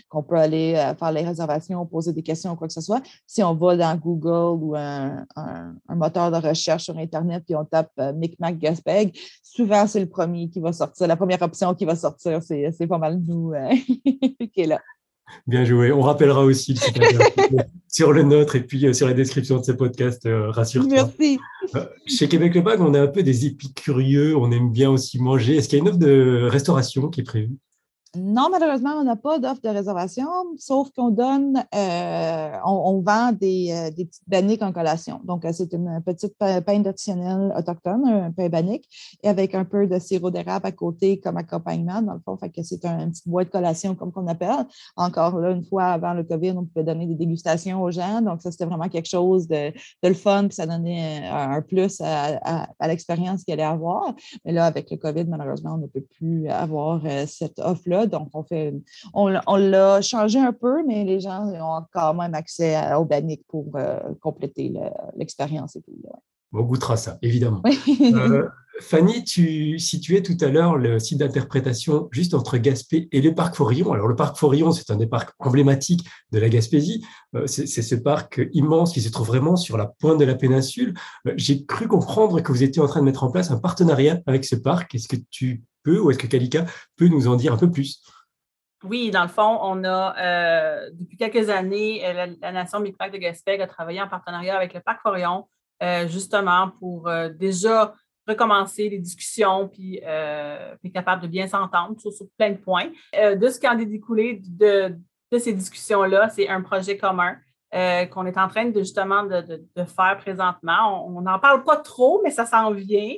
qu'on 0.08 0.22
peut 0.22 0.36
aller 0.36 0.74
faire 0.98 1.12
les 1.12 1.22
réservations, 1.22 1.84
poser 1.86 2.12
des 2.12 2.22
questions 2.22 2.52
ou 2.52 2.56
quoi 2.56 2.68
que 2.68 2.74
ce 2.74 2.80
soit. 2.80 3.02
Si 3.26 3.42
on 3.42 3.54
va 3.54 3.76
dans 3.76 3.96
Google 3.96 4.62
ou 4.62 4.76
un, 4.76 5.24
un, 5.36 5.74
un 5.88 6.03
moteur 6.04 6.30
de 6.30 6.36
recherche 6.36 6.84
sur 6.84 6.98
Internet, 6.98 7.44
puis 7.46 7.56
on 7.56 7.64
tape 7.64 7.90
euh, 7.98 8.12
Micmac 8.12 8.58
Gaspeg, 8.58 9.16
souvent 9.42 9.86
c'est 9.86 10.00
le 10.00 10.08
premier 10.08 10.48
qui 10.50 10.60
va 10.60 10.72
sortir. 10.72 11.06
La 11.06 11.16
première 11.16 11.40
option 11.42 11.74
qui 11.74 11.84
va 11.84 11.96
sortir, 11.96 12.40
c'est 12.42 12.86
pas 12.86 12.98
mal 12.98 13.20
nous 13.26 13.52
euh, 13.52 13.70
qui 14.54 14.60
est 14.60 14.66
là. 14.66 14.80
Bien 15.46 15.64
joué. 15.64 15.90
On 15.90 16.02
rappellera 16.02 16.44
aussi 16.44 16.74
le 16.74 17.58
sur 17.88 18.12
le 18.12 18.22
nôtre 18.22 18.56
et 18.56 18.60
puis 18.60 18.86
euh, 18.86 18.92
sur 18.92 19.06
la 19.06 19.14
description 19.14 19.58
de 19.58 19.64
ce 19.64 19.72
podcast, 19.72 20.28
rassure-toi. 20.28 20.92
Merci. 20.92 21.38
chez 22.06 22.28
Québec 22.28 22.54
Le 22.54 22.60
Bag, 22.60 22.80
on 22.80 22.92
est 22.92 22.98
un 22.98 23.06
peu 23.06 23.22
des 23.22 23.46
épicurieux, 23.46 24.36
on 24.36 24.52
aime 24.52 24.70
bien 24.70 24.90
aussi 24.90 25.18
manger. 25.20 25.56
Est-ce 25.56 25.68
qu'il 25.68 25.78
y 25.78 25.80
a 25.80 25.82
une 25.82 25.88
offre 25.88 25.98
de 25.98 26.46
restauration 26.50 27.08
qui 27.08 27.20
est 27.20 27.24
prévue? 27.24 27.56
Non, 28.16 28.48
malheureusement, 28.50 28.92
on 28.96 29.04
n'a 29.04 29.16
pas 29.16 29.38
d'offre 29.38 29.60
de 29.60 29.68
réservation, 29.68 30.28
sauf 30.56 30.90
qu'on 30.90 31.10
donne, 31.10 31.64
euh, 31.74 32.50
on, 32.64 33.00
vend 33.00 33.32
des, 33.32 33.72
euh, 33.72 33.90
des, 33.90 34.04
petites 34.04 34.28
banniques 34.28 34.62
en 34.62 34.72
collation. 34.72 35.20
Donc, 35.24 35.44
euh, 35.44 35.50
c'est 35.52 35.72
une 35.72 36.00
petite 36.04 36.36
pain 36.38 36.60
traditionnel 36.60 37.52
autochtone, 37.56 38.06
un 38.06 38.30
pain 38.30 38.48
bannique, 38.48 38.88
et 39.22 39.28
avec 39.28 39.54
un 39.54 39.64
peu 39.64 39.86
de 39.86 39.98
sirop 39.98 40.30
d'érable 40.30 40.66
à 40.66 40.72
côté 40.72 41.18
comme 41.18 41.36
accompagnement, 41.36 42.02
dans 42.02 42.14
le 42.14 42.20
fond. 42.24 42.36
Fait 42.36 42.50
que 42.50 42.62
c'est 42.62 42.84
un, 42.84 43.08
petit 43.10 43.28
bois 43.28 43.44
de 43.44 43.50
collation, 43.50 43.94
comme 43.94 44.12
qu'on 44.12 44.28
appelle. 44.28 44.66
Encore 44.96 45.38
là, 45.40 45.50
une 45.50 45.64
fois 45.64 45.86
avant 45.86 46.14
le 46.14 46.22
COVID, 46.22 46.52
on 46.52 46.64
pouvait 46.64 46.84
donner 46.84 47.06
des 47.06 47.16
dégustations 47.16 47.82
aux 47.82 47.90
gens. 47.90 48.20
Donc, 48.20 48.42
ça, 48.42 48.52
c'était 48.52 48.66
vraiment 48.66 48.88
quelque 48.88 49.08
chose 49.08 49.48
de, 49.48 49.70
de 49.70 50.08
le 50.08 50.14
fun, 50.14 50.46
puis 50.46 50.54
ça 50.54 50.66
donnait 50.66 51.26
un, 51.28 51.62
plus 51.62 52.00
à, 52.00 52.66
à, 52.78 52.88
l'expérience 52.88 53.42
qu'il 53.42 53.54
allait 53.54 53.64
avoir. 53.64 54.14
Mais 54.44 54.52
là, 54.52 54.66
avec 54.66 54.90
le 54.90 54.98
COVID, 54.98 55.24
malheureusement, 55.24 55.74
on 55.74 55.78
ne 55.78 55.86
peut 55.86 56.04
plus 56.16 56.48
avoir 56.48 57.00
cette 57.26 57.58
offre-là. 57.58 58.03
Donc, 58.06 58.28
on 58.34 58.42
fait 58.42 58.74
on, 59.12 59.28
l'a 59.28 60.00
changé 60.02 60.38
un 60.38 60.52
peu, 60.52 60.84
mais 60.86 61.04
les 61.04 61.20
gens 61.20 61.46
ont 61.46 61.84
quand 61.92 62.14
même 62.14 62.34
accès 62.34 62.76
au 62.94 63.04
BANIC 63.04 63.42
pour 63.48 63.66
euh, 63.76 63.98
compléter 64.20 64.72
l'expérience 65.16 65.76
et 65.76 65.82
tout. 65.82 65.92
On 66.54 66.62
goûtera 66.62 66.96
ça, 66.96 67.18
évidemment. 67.22 67.62
Euh, 68.14 68.48
Fanny, 68.80 69.24
tu 69.24 69.78
situais 69.78 70.22
tout 70.22 70.36
à 70.40 70.48
l'heure 70.48 70.76
le 70.76 70.98
site 70.98 71.18
d'interprétation 71.18 72.08
juste 72.10 72.34
entre 72.34 72.58
Gaspé 72.58 73.08
et 73.12 73.20
le 73.20 73.34
parc 73.34 73.54
Forillon. 73.54 73.92
Alors, 73.92 74.08
le 74.08 74.16
parc 74.16 74.36
Forillon, 74.36 74.72
c'est 74.72 74.90
un 74.90 74.96
des 74.96 75.06
parcs 75.06 75.32
emblématiques 75.38 76.04
de 76.32 76.38
la 76.38 76.48
Gaspésie. 76.48 77.04
Euh, 77.34 77.46
c'est 77.46 77.66
ce 77.66 77.94
parc 77.94 78.40
immense 78.52 78.92
qui 78.92 79.00
se 79.00 79.10
trouve 79.10 79.28
vraiment 79.28 79.56
sur 79.56 79.76
la 79.76 79.86
pointe 79.86 80.18
de 80.18 80.24
la 80.24 80.34
péninsule. 80.34 80.94
J'ai 81.36 81.64
cru 81.64 81.86
comprendre 81.86 82.40
que 82.40 82.50
vous 82.50 82.62
étiez 82.62 82.82
en 82.82 82.86
train 82.86 83.00
de 83.00 83.04
mettre 83.04 83.24
en 83.24 83.30
place 83.30 83.50
un 83.50 83.58
partenariat 83.58 84.20
avec 84.26 84.44
ce 84.44 84.56
parc. 84.56 84.94
Est-ce 84.94 85.08
que 85.08 85.16
tu 85.30 85.62
ou 85.86 86.10
est-ce 86.10 86.18
que 86.18 86.26
Kalika 86.26 86.64
peut 86.96 87.08
nous 87.08 87.28
en 87.28 87.36
dire 87.36 87.52
un 87.52 87.58
peu 87.58 87.70
plus? 87.70 88.02
Oui, 88.84 89.10
dans 89.10 89.22
le 89.22 89.28
fond, 89.28 89.58
on 89.62 89.82
a, 89.84 90.14
euh, 90.18 90.90
depuis 90.92 91.16
quelques 91.16 91.48
années, 91.48 92.06
euh, 92.06 92.26
la, 92.40 92.52
Nation 92.52 92.80
Micmac 92.80 93.10
de 93.12 93.16
Gaspé 93.16 93.60
a 93.60 93.66
travaillé 93.66 94.00
en 94.02 94.08
partenariat 94.08 94.56
avec 94.56 94.74
le 94.74 94.80
Parc 94.80 95.00
Forion, 95.00 95.48
euh, 95.82 96.06
justement 96.06 96.70
pour 96.78 97.10
déjà 97.38 97.94
recommencer 98.28 98.88
les 98.90 98.98
discussions, 98.98 99.68
puis 99.68 99.98
être 99.98 100.92
capable 100.92 101.22
de 101.22 101.28
bien 101.28 101.46
s'entendre 101.46 101.98
sur, 101.98 102.10
plein 102.38 102.50
de 102.50 102.56
points. 102.56 102.88
de 103.14 103.48
ce 103.48 103.58
qui 103.58 103.68
en 103.68 103.78
est 103.78 103.86
découlé 103.86 104.40
de, 104.42 104.96
ces 105.38 105.52
discussions-là, 105.52 106.28
c'est 106.28 106.48
un 106.48 106.62
projet 106.62 106.96
commun 106.96 107.36
qu'on 107.72 108.24
est 108.24 108.38
en 108.38 108.48
train 108.48 108.66
de 108.66 108.78
justement 108.78 109.24
de, 109.24 109.60
faire 109.84 110.16
présentement. 110.18 111.06
On 111.06 111.20
n'en 111.22 111.38
parle 111.38 111.64
pas 111.64 111.76
trop, 111.76 112.20
mais 112.22 112.30
ça 112.30 112.46
s'en 112.46 112.70
vient. 112.70 113.14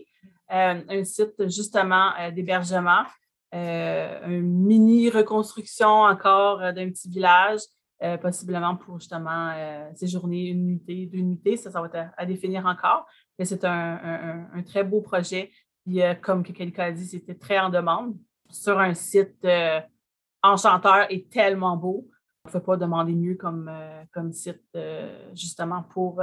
Euh, 0.53 0.81
un 0.89 1.05
site 1.05 1.49
justement 1.49 2.13
euh, 2.21 2.31
d'hébergement, 2.31 3.03
euh, 3.53 4.27
une 4.29 4.65
mini 4.65 5.11
reconstruction 5.11 5.89
encore 5.89 6.59
d'un 6.73 6.89
petit 6.91 7.09
village, 7.09 7.61
possiblement 8.21 8.77
pour 8.77 9.01
justement 9.01 9.55
séjourner 9.95 10.49
une 10.49 10.67
nuitée, 10.67 11.07
deux 11.07 11.21
nuitées, 11.21 11.57
ça, 11.57 11.71
ça 11.71 11.81
va 11.81 11.87
être 11.87 12.11
à, 12.15 12.27
définir 12.27 12.67
encore. 12.67 13.07
Mais 13.39 13.47
c'est 13.47 13.65
un, 13.65 14.63
très 14.67 14.85
beau 14.85 15.01
projet. 15.01 15.51
Puis, 15.87 16.01
comme 16.21 16.43
quelqu'un 16.43 16.85
a 16.85 16.93
dit, 16.93 17.07
c'était 17.07 17.37
très 17.37 17.59
en 17.59 17.71
demande 17.71 18.15
sur 18.51 18.79
un 18.79 18.93
site 18.93 19.47
enchanteur 20.43 21.07
et 21.09 21.25
tellement 21.25 21.79
beau. 21.79 22.07
On 22.45 22.49
ne 22.49 22.53
peut 22.53 22.61
pas 22.61 22.77
demander 22.77 23.15
mieux 23.15 23.37
comme, 23.37 23.73
comme 24.13 24.31
site 24.31 24.77
justement 25.33 25.83
pour, 25.85 26.23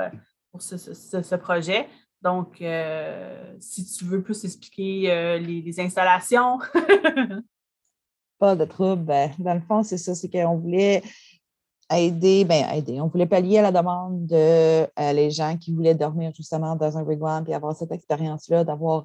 pour 0.51 0.61
ce, 0.61 1.35
projet. 1.37 1.89
Donc, 2.23 2.61
euh, 2.61 3.53
si 3.59 3.85
tu 3.85 4.05
veux 4.05 4.21
plus 4.21 4.45
expliquer 4.45 5.11
euh, 5.11 5.37
les, 5.37 5.79
installations. 5.79 6.57
Pas 8.39 8.55
de 8.55 8.63
trouble. 8.63 9.03
Ben, 9.03 9.31
dans 9.39 9.53
le 9.53 9.59
fond, 9.59 9.83
c'est 9.83 9.97
ça, 9.97 10.15
c'est 10.15 10.29
qu'on 10.29 10.57
voulait 10.57 11.03
aider, 11.93 12.45
ben 12.45 12.65
aider. 12.73 13.01
On 13.01 13.07
voulait 13.07 13.25
pallier 13.25 13.59
à 13.59 13.63
la 13.63 13.71
demande 13.73 14.25
de 14.25 14.35
euh, 14.35 15.13
les 15.13 15.31
gens 15.31 15.57
qui 15.57 15.73
voulaient 15.73 15.95
dormir 15.95 16.31
justement 16.33 16.77
dans 16.77 16.97
un 16.97 17.03
wigwam 17.03 17.43
et 17.47 17.53
avoir 17.53 17.75
cette 17.75 17.91
expérience-là, 17.91 18.63
d'avoir 18.63 19.03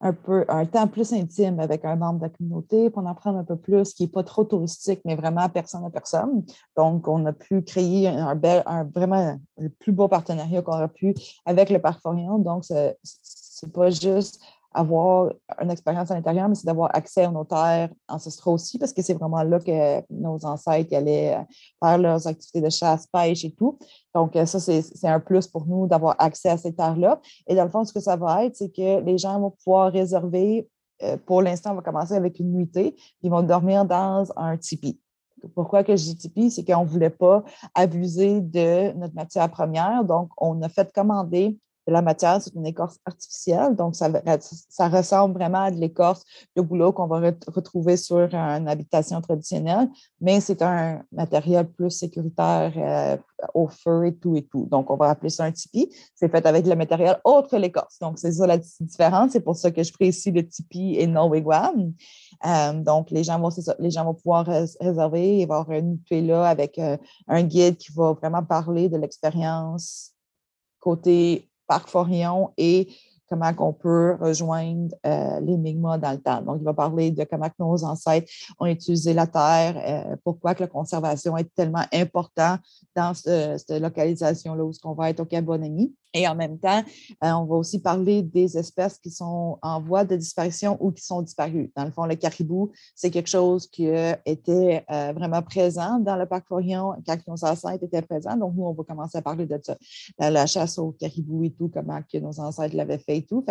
un 0.00 0.12
peu 0.12 0.44
un 0.48 0.66
temps 0.66 0.88
plus 0.88 1.12
intime 1.12 1.58
avec 1.58 1.84
un 1.84 1.96
membre 1.96 2.18
de 2.20 2.24
la 2.24 2.28
communauté 2.30 2.90
pour 2.90 3.02
en 3.02 3.06
apprendre 3.06 3.38
un 3.38 3.44
peu 3.44 3.56
plus, 3.56 3.94
qui 3.94 4.04
n'est 4.04 4.08
pas 4.08 4.22
trop 4.22 4.44
touristique, 4.44 5.00
mais 5.04 5.14
vraiment 5.14 5.48
personne 5.48 5.84
à 5.84 5.90
personne. 5.90 6.44
Donc, 6.76 7.08
on 7.08 7.24
a 7.26 7.32
pu 7.32 7.62
créer 7.62 8.08
un, 8.08 8.34
bel, 8.34 8.62
un 8.66 8.84
vraiment 8.84 9.38
le 9.58 9.68
plus 9.70 9.92
beau 9.92 10.08
partenariat 10.08 10.62
qu'on 10.62 10.72
aurait 10.72 10.88
pu 10.88 11.14
avec 11.46 11.70
le 11.70 11.78
Parc 11.78 12.00
Forion. 12.02 12.38
Donc, 12.38 12.64
ce 12.64 12.74
n'est 12.74 13.72
pas 13.72 13.90
juste 13.90 14.40
avoir 14.76 15.32
une 15.60 15.70
expérience 15.70 16.10
à 16.10 16.14
l'intérieur, 16.14 16.48
mais 16.48 16.54
c'est 16.54 16.66
d'avoir 16.66 16.94
accès 16.94 17.26
aux 17.26 17.30
nos 17.30 17.44
terres 17.44 17.88
ancestraux 18.08 18.52
aussi, 18.52 18.78
parce 18.78 18.92
que 18.92 19.02
c'est 19.02 19.14
vraiment 19.14 19.42
là 19.42 19.58
que 19.58 20.02
nos 20.10 20.44
ancêtres 20.44 20.94
allaient 20.94 21.36
euh, 21.36 21.42
faire 21.82 21.98
leurs 21.98 22.26
activités 22.26 22.60
de 22.60 22.68
chasse, 22.68 23.06
pêche 23.06 23.44
et 23.44 23.52
tout. 23.52 23.78
Donc, 24.14 24.36
euh, 24.36 24.44
ça, 24.44 24.60
c'est 24.60 25.08
un 25.08 25.20
plus 25.20 25.46
pour 25.46 25.66
nous 25.66 25.86
d'avoir 25.86 26.14
accès 26.18 26.50
à 26.50 26.58
ces 26.58 26.74
terres-là. 26.74 27.20
Et 27.46 27.54
dans 27.54 27.64
le 27.64 27.70
fond, 27.70 27.84
ce 27.84 27.92
que 27.92 28.00
ça 28.00 28.16
va 28.16 28.44
être, 28.44 28.56
c'est 28.56 28.70
que 28.70 29.00
les 29.00 29.16
gens 29.16 29.40
vont 29.40 29.50
pouvoir 29.64 29.90
réserver, 29.92 30.68
euh, 31.02 31.16
pour 31.24 31.40
l'instant, 31.40 31.72
on 31.72 31.76
va 31.76 31.82
commencer 31.82 32.14
avec 32.14 32.38
une 32.38 32.52
nuitée, 32.52 32.94
ils 33.22 33.30
vont 33.30 33.42
dormir 33.42 33.86
dans 33.86 34.26
un 34.36 34.56
tipi. 34.58 35.00
Pourquoi 35.54 35.84
que 35.84 35.96
je 35.96 36.12
dis? 36.12 36.50
C'est 36.50 36.64
qu'on 36.64 36.82
ne 36.82 36.88
voulait 36.88 37.10
pas 37.10 37.44
abuser 37.74 38.40
de 38.40 38.92
notre 38.92 39.14
matière 39.14 39.50
première. 39.50 40.04
Donc, 40.04 40.30
on 40.38 40.60
a 40.62 40.68
fait 40.68 40.92
commander 40.92 41.50
de 41.50 41.58
la 41.86 42.02
matière, 42.02 42.40
c'est 42.42 42.54
une 42.54 42.66
écorce 42.66 42.98
artificielle, 43.04 43.76
donc 43.76 43.94
ça, 43.94 44.88
ressemble 44.88 45.34
vraiment 45.34 45.62
à 45.62 45.70
de 45.70 45.76
l'écorce 45.76 46.24
de 46.56 46.62
boulot 46.62 46.92
qu'on 46.92 47.06
va 47.06 47.32
retrouver 47.46 47.96
sur 47.96 48.18
une 48.34 48.68
habitation 48.68 49.20
traditionnelle, 49.20 49.88
mais 50.20 50.40
c'est 50.40 50.62
un 50.62 51.02
matériel 51.12 51.68
plus 51.68 51.90
sécuritaire 51.90 52.72
euh, 52.76 53.16
au 53.54 53.68
feu 53.68 54.06
et 54.06 54.14
tout 54.14 54.36
et 54.36 54.42
tout. 54.42 54.66
Donc, 54.66 54.90
on 54.90 54.96
va 54.96 55.10
appeler 55.10 55.30
ça 55.30 55.44
un 55.44 55.52
tipi. 55.52 55.94
C'est 56.14 56.30
fait 56.30 56.44
avec 56.46 56.66
le 56.66 56.74
matériel 56.74 57.18
autre 57.24 57.50
que 57.50 57.56
l'écorce. 57.56 57.98
Donc, 58.00 58.18
c'est 58.18 58.32
ça 58.32 58.46
la 58.46 58.58
différence. 58.58 59.32
C'est 59.32 59.40
pour 59.40 59.56
ça 59.56 59.70
que 59.70 59.82
je 59.82 59.92
précise 59.92 60.32
le 60.32 60.46
tipi 60.46 60.96
et 60.98 61.06
non 61.06 61.28
wigwam. 61.28 61.92
Euh, 62.46 62.72
donc, 62.72 63.10
les 63.10 63.24
gens, 63.24 63.38
vont, 63.38 63.50
les 63.78 63.90
gens 63.90 64.04
vont 64.04 64.14
pouvoir 64.14 64.46
réserver 64.46 65.40
et 65.40 65.42
avoir 65.44 65.70
une 65.70 65.98
là 66.10 66.48
avec 66.48 66.78
euh, 66.78 66.96
un 67.28 67.42
guide 67.42 67.76
qui 67.76 67.92
va 67.92 68.12
vraiment 68.12 68.42
parler 68.42 68.88
de 68.88 68.96
l'expérience 68.96 70.12
côté 70.80 71.50
Parc 71.66 71.88
Forillon 71.88 72.50
et 72.56 72.88
comment 73.28 73.52
on 73.58 73.72
peut 73.72 74.16
rejoindre 74.20 74.94
euh, 75.04 75.40
les 75.40 75.56
Mi'kmaq 75.56 76.00
dans 76.00 76.12
le 76.12 76.20
temps. 76.20 76.42
Donc, 76.42 76.58
il 76.60 76.64
va 76.64 76.74
parler 76.74 77.10
de 77.10 77.24
comment 77.24 77.50
nos 77.58 77.84
ancêtres 77.84 78.30
ont 78.58 78.66
utilisé 78.66 79.14
la 79.14 79.26
terre, 79.26 79.76
euh, 79.76 80.16
pourquoi 80.24 80.54
que 80.54 80.60
la 80.60 80.68
conservation 80.68 81.36
est 81.36 81.52
tellement 81.54 81.84
importante 81.92 82.60
dans 82.94 83.14
cette 83.14 83.70
localisation-là 83.70 84.64
où 84.64 84.72
on 84.84 84.92
va 84.94 85.10
être 85.10 85.20
au 85.20 85.24
Cabonami. 85.24 85.92
Et 86.16 86.26
en 86.26 86.34
même 86.34 86.58
temps, 86.58 86.82
euh, 87.22 87.30
on 87.32 87.44
va 87.44 87.56
aussi 87.56 87.80
parler 87.80 88.22
des 88.22 88.56
espèces 88.56 88.98
qui 88.98 89.10
sont 89.10 89.58
en 89.60 89.80
voie 89.80 90.04
de 90.04 90.16
disparition 90.16 90.76
ou 90.80 90.90
qui 90.90 91.04
sont 91.04 91.20
disparues. 91.20 91.70
Dans 91.76 91.84
le 91.84 91.90
fond, 91.90 92.06
le 92.06 92.14
caribou, 92.14 92.72
c'est 92.94 93.10
quelque 93.10 93.28
chose 93.28 93.66
qui 93.66 93.86
était 94.24 94.84
vraiment 94.88 95.42
présent 95.42 95.98
dans 95.98 96.16
le 96.16 96.26
parc 96.26 96.46
Forillon 96.48 96.94
quand 97.06 97.18
nos 97.28 97.44
ancêtres 97.44 97.84
étaient 97.84 98.02
présents. 98.02 98.36
Donc, 98.36 98.54
nous, 98.56 98.64
on 98.64 98.72
va 98.72 98.82
commencer 98.84 99.18
à 99.18 99.22
parler 99.22 99.46
de 99.46 99.60
ça. 99.62 99.76
La, 100.18 100.46
chasse 100.46 100.78
au 100.78 100.92
caribou 100.92 101.44
et 101.44 101.50
tout, 101.50 101.68
comment 101.68 102.00
que 102.10 102.18
nos 102.18 102.40
ancêtres 102.40 102.74
l'avaient 102.74 102.98
fait 102.98 103.18
et 103.18 103.22
tout. 103.22 103.44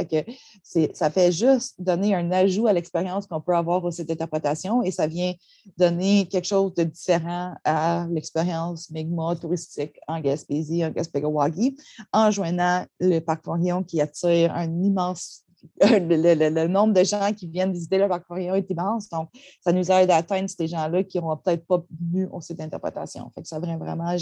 Ça 0.94 1.10
fait 1.10 1.32
juste 1.32 1.76
donner 1.80 2.16
un 2.16 2.32
ajout 2.32 2.68
à 2.68 2.74
l'expérience 2.74 3.28
qu'on 3.28 3.42
peut 3.42 3.56
avoir 3.56 3.84
au 3.84 3.92
cette 3.92 4.10
interprétation 4.10 4.82
et 4.84 4.92
ça 4.92 5.08
vient 5.08 5.34
donner 5.78 6.28
quelque 6.28 6.46
chose 6.46 6.74
de 6.74 6.84
différent 6.84 7.54
à 7.64 8.08
l'expérience 8.10 8.90
Mi'kmaq 8.90 9.40
touristique 9.40 10.00
en 10.08 10.20
Gaspésie, 10.20 10.86
en 10.86 10.90
Gaspégoagui, 10.90 11.78
en 12.12 12.32
joignant 12.32 12.55
le 13.00 13.20
parc 13.20 13.44
Forillon 13.46 13.84
qui 13.84 14.02
attire 14.02 14.54
un 14.54 14.82
immense 14.82 15.46
le, 15.82 16.68
nombre 16.68 16.94
de 16.94 17.04
gens 17.04 17.32
qui 17.34 17.48
viennent 17.48 17.74
visiter 17.74 17.98
le 17.98 18.08
parc 18.08 18.26
Forillon 18.28 18.56
est 18.56 18.70
immense. 18.70 19.10
Donc, 19.10 19.30
ça 19.62 19.72
nous 19.72 19.92
aide 19.92 20.12
à 20.12 20.18
atteindre 20.18 20.50
ces 20.50 20.68
gens-là 20.68 21.04
qui 21.04 21.18
n'auront 21.18 21.38
peut-être 21.38 21.66
pas 21.66 21.84
vu 22.12 22.28
au 22.32 22.42
site 22.42 22.58
d'interprétation. 22.58 23.30
Fait 23.34 23.42
que 23.42 23.48
ça 23.48 23.60
vient 23.60 23.78
vraiment 23.78 24.16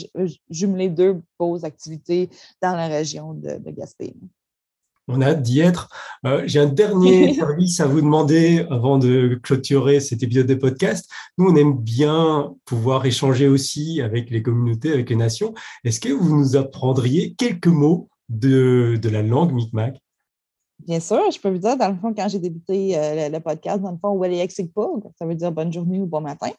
jumeler 0.50 0.90
deux 0.90 1.22
beaux 1.40 1.64
activités 1.66 2.30
dans 2.62 2.76
la 2.76 2.88
région 2.88 3.34
de, 3.34 3.58
de 3.58 3.72
Gaspé. 3.72 4.16
On 5.10 5.20
a 5.20 5.32
hâte 5.32 5.42
d'y 5.42 5.60
être. 5.60 5.90
Euh, 6.26 6.44
j'ai 6.46 6.62
un 6.62 6.68
dernier 6.68 7.34
service 7.34 7.82
à 7.82 7.88
vous 7.88 8.00
demander 8.00 8.66
avant 8.70 8.98
de 8.98 9.38
clôturer 9.44 10.00
cet 10.00 10.24
épisode 10.24 10.48
de 10.48 10.56
podcast. 10.56 11.12
Nous, 11.38 11.50
on 11.50 11.56
aime 11.58 11.78
bien 11.78 12.56
pouvoir 12.64 13.06
échanger 13.06 13.50
aussi 13.50 14.02
avec 14.02 14.30
les 14.30 14.42
communautés, 14.42 14.94
avec 14.94 15.10
les 15.10 15.18
nations. 15.18 15.54
Est-ce 15.84 16.00
que 16.00 16.10
vous 16.10 16.34
nous 16.34 16.56
apprendriez 16.56 17.34
quelques 17.34 17.68
mots 17.68 18.10
de, 18.40 19.10
la 19.10 19.22
langue 19.22 19.54
Micmac 19.54 20.00
Bien 20.80 21.00
sûr, 21.00 21.32
je 21.32 21.40
peux 21.40 21.50
vous 21.50 21.60
dire, 21.60 21.78
dans 21.78 21.90
le 21.90 21.96
fond, 21.96 22.14
quand 22.14 22.28
j'ai 22.28 22.40
débuté 22.40 22.98
euh, 22.98 23.30
le, 23.30 23.40
podcast, 23.40 23.82
dans 23.82 23.92
le 23.92 23.98
fond, 23.98 24.22
Sigpug, 24.50 25.04
ça 25.18 25.26
veut 25.26 25.36
dire 25.36 25.52
bonne 25.52 25.72
journée 25.72 26.02
ou 26.02 26.06
bon 26.06 26.20
matin. 26.20 26.50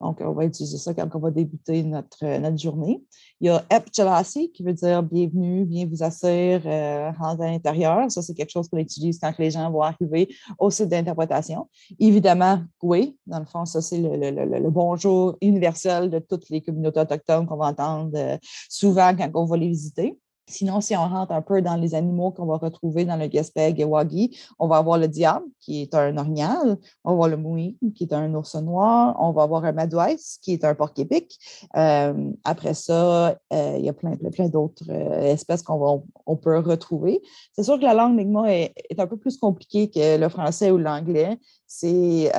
Donc, 0.00 0.20
on 0.20 0.32
va 0.32 0.44
utiliser 0.44 0.76
ça 0.76 0.92
quand 0.92 1.08
on 1.14 1.18
va 1.18 1.30
débuter 1.30 1.82
notre, 1.82 2.24
euh, 2.24 2.38
notre 2.38 2.58
journée. 2.58 3.02
Il 3.40 3.46
y 3.46 3.50
a 3.50 3.64
Ep 3.70 3.90
qui 3.90 4.62
veut 4.62 4.74
dire 4.74 5.02
bienvenue, 5.02 5.64
bien 5.64 5.86
vous 5.86 6.02
asseoir, 6.02 6.60
euh, 6.66 7.10
à 7.18 7.36
l'intérieur. 7.38 8.10
Ça, 8.10 8.20
c'est 8.20 8.34
quelque 8.34 8.50
chose 8.50 8.68
qu'on 8.68 8.78
utilise 8.78 9.18
quand 9.18 9.32
les 9.38 9.50
gens 9.50 9.70
vont 9.70 9.82
arriver 9.82 10.28
au 10.58 10.70
site 10.70 10.88
d'interprétation. 10.88 11.68
Évidemment, 11.98 12.60
Gwe, 12.82 13.14
dans 13.26 13.38
le 13.38 13.46
fond, 13.46 13.64
ça, 13.64 13.80
c'est 13.80 13.98
le, 13.98 14.16
le, 14.16 14.70
bonjour 14.70 15.38
universel 15.40 16.10
de 16.10 16.18
toutes 16.18 16.50
les 16.50 16.60
communautés 16.60 17.00
autochtones 17.00 17.46
qu'on 17.46 17.56
va 17.56 17.66
entendre 17.66 18.10
euh, 18.14 18.36
souvent 18.68 19.14
quand 19.16 19.30
on 19.34 19.44
va 19.46 19.56
les 19.56 19.68
visiter. 19.68 20.18
Sinon, 20.50 20.80
si 20.80 20.96
on 20.96 21.08
rentre 21.08 21.32
un 21.32 21.42
peu 21.42 21.62
dans 21.62 21.76
les 21.76 21.94
animaux 21.94 22.32
qu'on 22.32 22.46
va 22.46 22.56
retrouver 22.56 23.04
dans 23.04 23.16
le 23.16 23.28
Gaspé 23.28 23.72
et 23.76 23.84
Wagi, 23.84 24.36
on 24.58 24.66
va 24.66 24.78
avoir 24.78 24.98
le 24.98 25.06
diable, 25.06 25.46
qui 25.60 25.82
est 25.82 25.94
un 25.94 26.16
orignal, 26.18 26.76
on 27.04 27.10
va 27.10 27.12
avoir 27.12 27.28
le 27.28 27.36
moui, 27.36 27.78
qui 27.94 28.04
est 28.04 28.12
un 28.12 28.34
ours 28.34 28.56
noir, 28.56 29.16
on 29.20 29.30
va 29.32 29.44
avoir 29.44 29.64
un 29.64 29.72
madouais, 29.72 30.16
qui 30.42 30.52
est 30.52 30.64
un 30.64 30.74
porc-épic. 30.74 31.38
Euh, 31.76 32.32
après 32.44 32.74
ça, 32.74 33.38
euh, 33.52 33.76
il 33.78 33.84
y 33.84 33.88
a 33.88 33.92
plein, 33.92 34.16
plein, 34.16 34.48
d'autres 34.48 34.90
euh, 34.90 35.22
espèces 35.22 35.62
qu'on 35.62 36.04
on 36.26 36.36
peut 36.36 36.58
retrouver. 36.58 37.22
C'est 37.52 37.62
sûr 37.62 37.78
que 37.78 37.84
la 37.84 37.94
langue 37.94 38.16
Mi'kmaq 38.16 38.48
est, 38.50 39.00
un 39.00 39.06
peu 39.06 39.16
plus 39.16 39.38
compliquée 39.38 39.88
que 39.88 40.18
le 40.18 40.28
français 40.28 40.70
ou 40.70 40.78
l'anglais. 40.78 41.38
il 41.82 42.30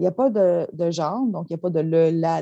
n'y 0.00 0.06
a 0.06 0.12
pas 0.14 0.30
de, 0.30 0.66
de, 0.72 0.90
genre, 0.90 1.24
donc 1.26 1.46
il 1.48 1.52
n'y 1.52 1.60
a 1.60 1.62
pas 1.62 1.70
de 1.70 1.80
le, 1.80 2.10
la, 2.10 2.40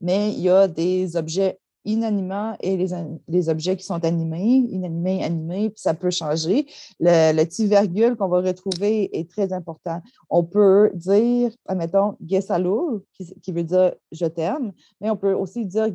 mais 0.00 0.30
il 0.30 0.40
y 0.40 0.48
a 0.48 0.68
des 0.68 1.16
objets 1.16 1.58
inanimats 1.84 2.56
et 2.60 2.76
les, 2.76 2.88
les, 3.28 3.48
objets 3.48 3.76
qui 3.76 3.84
sont 3.84 4.04
animés, 4.04 4.64
inanimés, 4.70 5.22
animés, 5.24 5.70
puis 5.70 5.80
ça 5.80 5.94
peut 5.94 6.10
changer. 6.10 6.66
Le, 7.00 7.44
petit 7.44 7.66
virgule 7.66 8.16
qu'on 8.16 8.28
va 8.28 8.40
retrouver 8.40 9.16
est 9.18 9.30
très 9.30 9.52
important. 9.52 10.00
On 10.30 10.44
peut 10.44 10.90
dire, 10.94 11.50
admettons, 11.66 12.16
Gesaloul, 12.26 13.02
qui, 13.12 13.34
qui 13.40 13.52
veut 13.52 13.64
dire 13.64 13.94
je 14.12 14.26
t'aime, 14.26 14.72
mais 15.00 15.10
on 15.10 15.16
peut 15.16 15.34
aussi 15.34 15.66
dire 15.66 15.88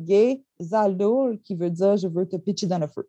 Gesaloul, 0.60 1.40
qui 1.40 1.54
veut 1.54 1.70
dire 1.70 1.96
je 1.96 2.08
veux 2.08 2.26
te 2.26 2.36
pitcher 2.36 2.66
dans 2.66 2.78
le 2.78 2.86
feu. 2.86 3.08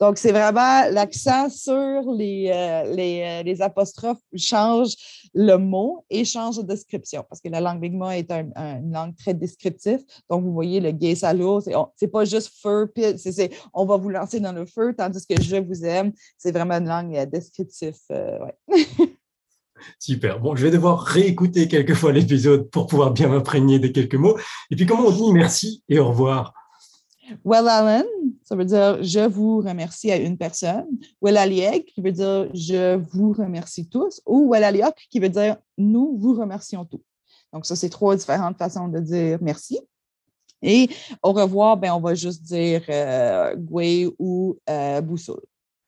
Donc, 0.00 0.18
c'est 0.18 0.32
vraiment 0.32 0.88
l'accent 0.90 1.48
sur 1.50 2.12
les, 2.12 2.50
euh, 2.52 2.94
euh, 2.96 3.42
les, 3.42 3.62
apostrophes 3.62 4.22
change 4.36 4.94
le 5.34 5.56
mot 5.56 6.04
et 6.10 6.24
change 6.24 6.58
de 6.58 6.62
description 6.62 7.24
parce 7.28 7.40
que 7.40 7.48
la 7.48 7.60
langue 7.60 7.80
Mi'kmaq 7.80 8.18
est 8.18 8.30
une 8.30 8.92
langue 8.92 9.16
très 9.16 9.34
descriptive. 9.34 10.00
Donc, 10.30 10.44
vous 10.44 10.52
voyez 10.52 10.80
le 10.80 10.92
gay 10.92 11.14
salaud, 11.14 11.60
c'est 11.96 12.08
pas 12.08 12.24
juste 12.24 12.52
feu, 12.62 12.90
c'est 13.16 13.50
on 13.74 13.84
va 13.84 13.96
vous 13.96 14.10
lancer 14.10 14.40
dans 14.40 14.52
le 14.52 14.66
feu, 14.66 14.94
tandis 14.96 15.26
que 15.26 15.40
je 15.40 15.56
vous 15.56 15.84
aime, 15.84 16.12
c'est 16.36 16.52
vraiment 16.52 16.74
une 16.74 16.88
langue 16.88 17.16
euh, 17.16 17.26
descriptive. 17.26 17.96
Super. 19.98 20.40
Bon, 20.40 20.56
je 20.56 20.64
vais 20.64 20.72
devoir 20.72 21.00
réécouter 21.00 21.68
quelques 21.68 21.94
fois 21.94 22.12
l'épisode 22.12 22.68
pour 22.70 22.86
pouvoir 22.86 23.12
bien 23.12 23.28
m'imprégner 23.28 23.78
de 23.78 23.88
quelques 23.88 24.16
mots. 24.16 24.36
Et 24.70 24.76
puis, 24.76 24.86
comment 24.86 25.06
on 25.06 25.10
dit 25.10 25.32
merci 25.32 25.82
et 25.88 25.98
au 25.98 26.08
revoir 26.08 26.52
Well 27.44 27.68
Allen, 27.68 28.06
ça 28.42 28.56
veut 28.56 28.64
dire 28.64 29.02
je 29.02 29.26
vous 29.26 29.58
remercie 29.58 30.10
à 30.10 30.16
une 30.16 30.36
personne. 30.36 30.86
Well 31.20 31.36
Alieg, 31.36 31.84
qui 31.84 32.00
veut 32.00 32.12
dire 32.12 32.48
je 32.54 32.96
vous 32.96 33.32
remercie 33.32 33.88
tous. 33.88 34.20
Ou 34.26 34.50
Well 34.50 34.64
Aliok, 34.64 34.94
qui 35.10 35.20
veut 35.20 35.28
dire 35.28 35.56
nous 35.76 36.16
vous 36.18 36.34
remercions 36.34 36.84
tous. 36.84 37.02
Donc, 37.52 37.66
ça, 37.66 37.76
c'est 37.76 37.88
trois 37.88 38.16
différentes 38.16 38.58
façons 38.58 38.88
de 38.88 39.00
dire 39.00 39.38
merci. 39.40 39.80
Et 40.62 40.88
au 41.22 41.32
revoir, 41.32 41.76
ben, 41.76 41.92
on 41.92 42.00
va 42.00 42.14
juste 42.14 42.42
dire 42.42 42.82
euh, 42.88 43.54
ou 44.18 44.58
euh, 44.68 45.00
Boussoul. 45.00 45.40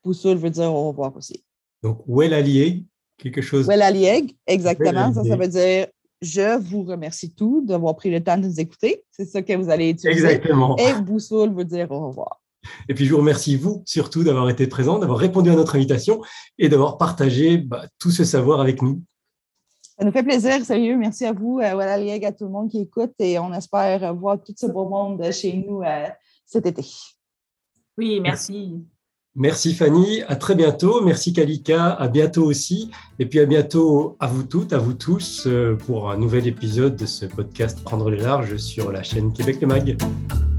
Boussoul 0.05 0.37
veut 0.37 0.51
dire 0.51 0.73
au 0.73 0.89
revoir 0.89 1.15
aussi. 1.17 1.45
Donc, 1.83 2.03
Well 2.07 2.33
Alieg, 2.33 2.85
quelque 3.19 3.43
chose. 3.43 3.67
Well 3.67 3.83
Alieg, 3.83 4.37
exactement. 4.47 5.13
Ça, 5.13 5.25
ça 5.25 5.37
veut 5.37 5.49
dire 5.49 5.89
je 6.23 6.59
vous 6.59 6.83
remercie 6.83 7.35
tous 7.35 7.63
d'avoir 7.63 7.97
pris 7.97 8.11
le 8.11 8.23
temps 8.23 8.37
de 8.37 8.47
nous 8.47 8.61
écouter. 8.61 9.05
C'est 9.11 9.25
ça 9.25 9.43
que 9.43 9.55
vous 9.55 9.71
allez 9.71 9.91
utiliser. 9.91 10.25
Exactement. 10.25 10.77
Et 10.77 10.93
Boussoul 11.01 11.51
vous 11.51 11.65
dire 11.65 11.91
au 11.91 12.09
revoir. 12.09 12.41
Et 12.89 12.95
puis, 12.95 13.07
je 13.07 13.13
vous 13.13 13.19
remercie, 13.19 13.57
vous, 13.57 13.83
surtout, 13.87 14.23
d'avoir 14.23 14.51
été 14.51 14.67
présent, 14.67 14.99
d'avoir 14.99 15.19
répondu 15.19 15.51
à 15.51 15.55
notre 15.55 15.77
invitation 15.77 16.21
et 16.59 16.69
d'avoir 16.69 16.99
partagé 16.99 17.57
bah, 17.57 17.87
tout 17.99 18.11
ce 18.11 18.25
savoir 18.25 18.61
avec 18.61 18.83
nous. 18.83 19.03
Ça 19.99 20.05
nous 20.05 20.13
fait 20.13 20.23
plaisir, 20.23 20.63
sérieux. 20.65 20.97
Merci 20.97 21.25
à 21.25 21.33
vous, 21.33 21.59
euh, 21.59 21.73
voilà, 21.73 21.97
Lieg, 21.97 22.25
à 22.25 22.33
tout 22.33 22.45
le 22.45 22.51
monde 22.51 22.71
qui 22.71 22.81
écoute 22.81 23.13
et 23.19 23.39
on 23.39 23.53
espère 23.53 24.15
voir 24.15 24.43
tout 24.43 24.55
ce 24.57 24.67
beau 24.67 24.89
monde 24.89 25.31
chez 25.33 25.55
nous 25.55 25.83
euh, 25.83 26.09
cet 26.45 26.67
été. 26.67 26.85
Oui, 27.97 28.21
merci. 28.21 28.53
Merci 28.53 29.00
Fanny, 29.75 30.23
à 30.29 30.37
très 30.37 30.55
bientôt. 30.55 31.03
Merci 31.03 31.33
Kalika, 31.33 31.91
à 31.93 32.09
bientôt 32.09 32.45
aussi. 32.45 32.91
Et 33.19 33.27
puis 33.27 33.39
à 33.39 33.47
bientôt 33.47 34.17
à 34.19 34.27
vous 34.27 34.43
toutes, 34.43 34.73
à 34.73 34.79
vous 34.79 34.95
tous, 34.95 35.45
euh, 35.47 35.77
pour 35.77 36.11
un 36.11 36.17
nouvel 36.17 36.47
épisode 36.47 36.97
de 36.97 37.07
ce 37.07 37.27
podcast 37.27 37.83
Prendre 37.85 38.11
les 38.11 38.19
larges 38.19 38.57
sur 38.57 38.91
la 38.91 39.03
chaîne 39.03 39.33
Québec 39.33 39.59
le 39.61 39.67
Mag. 39.69 40.50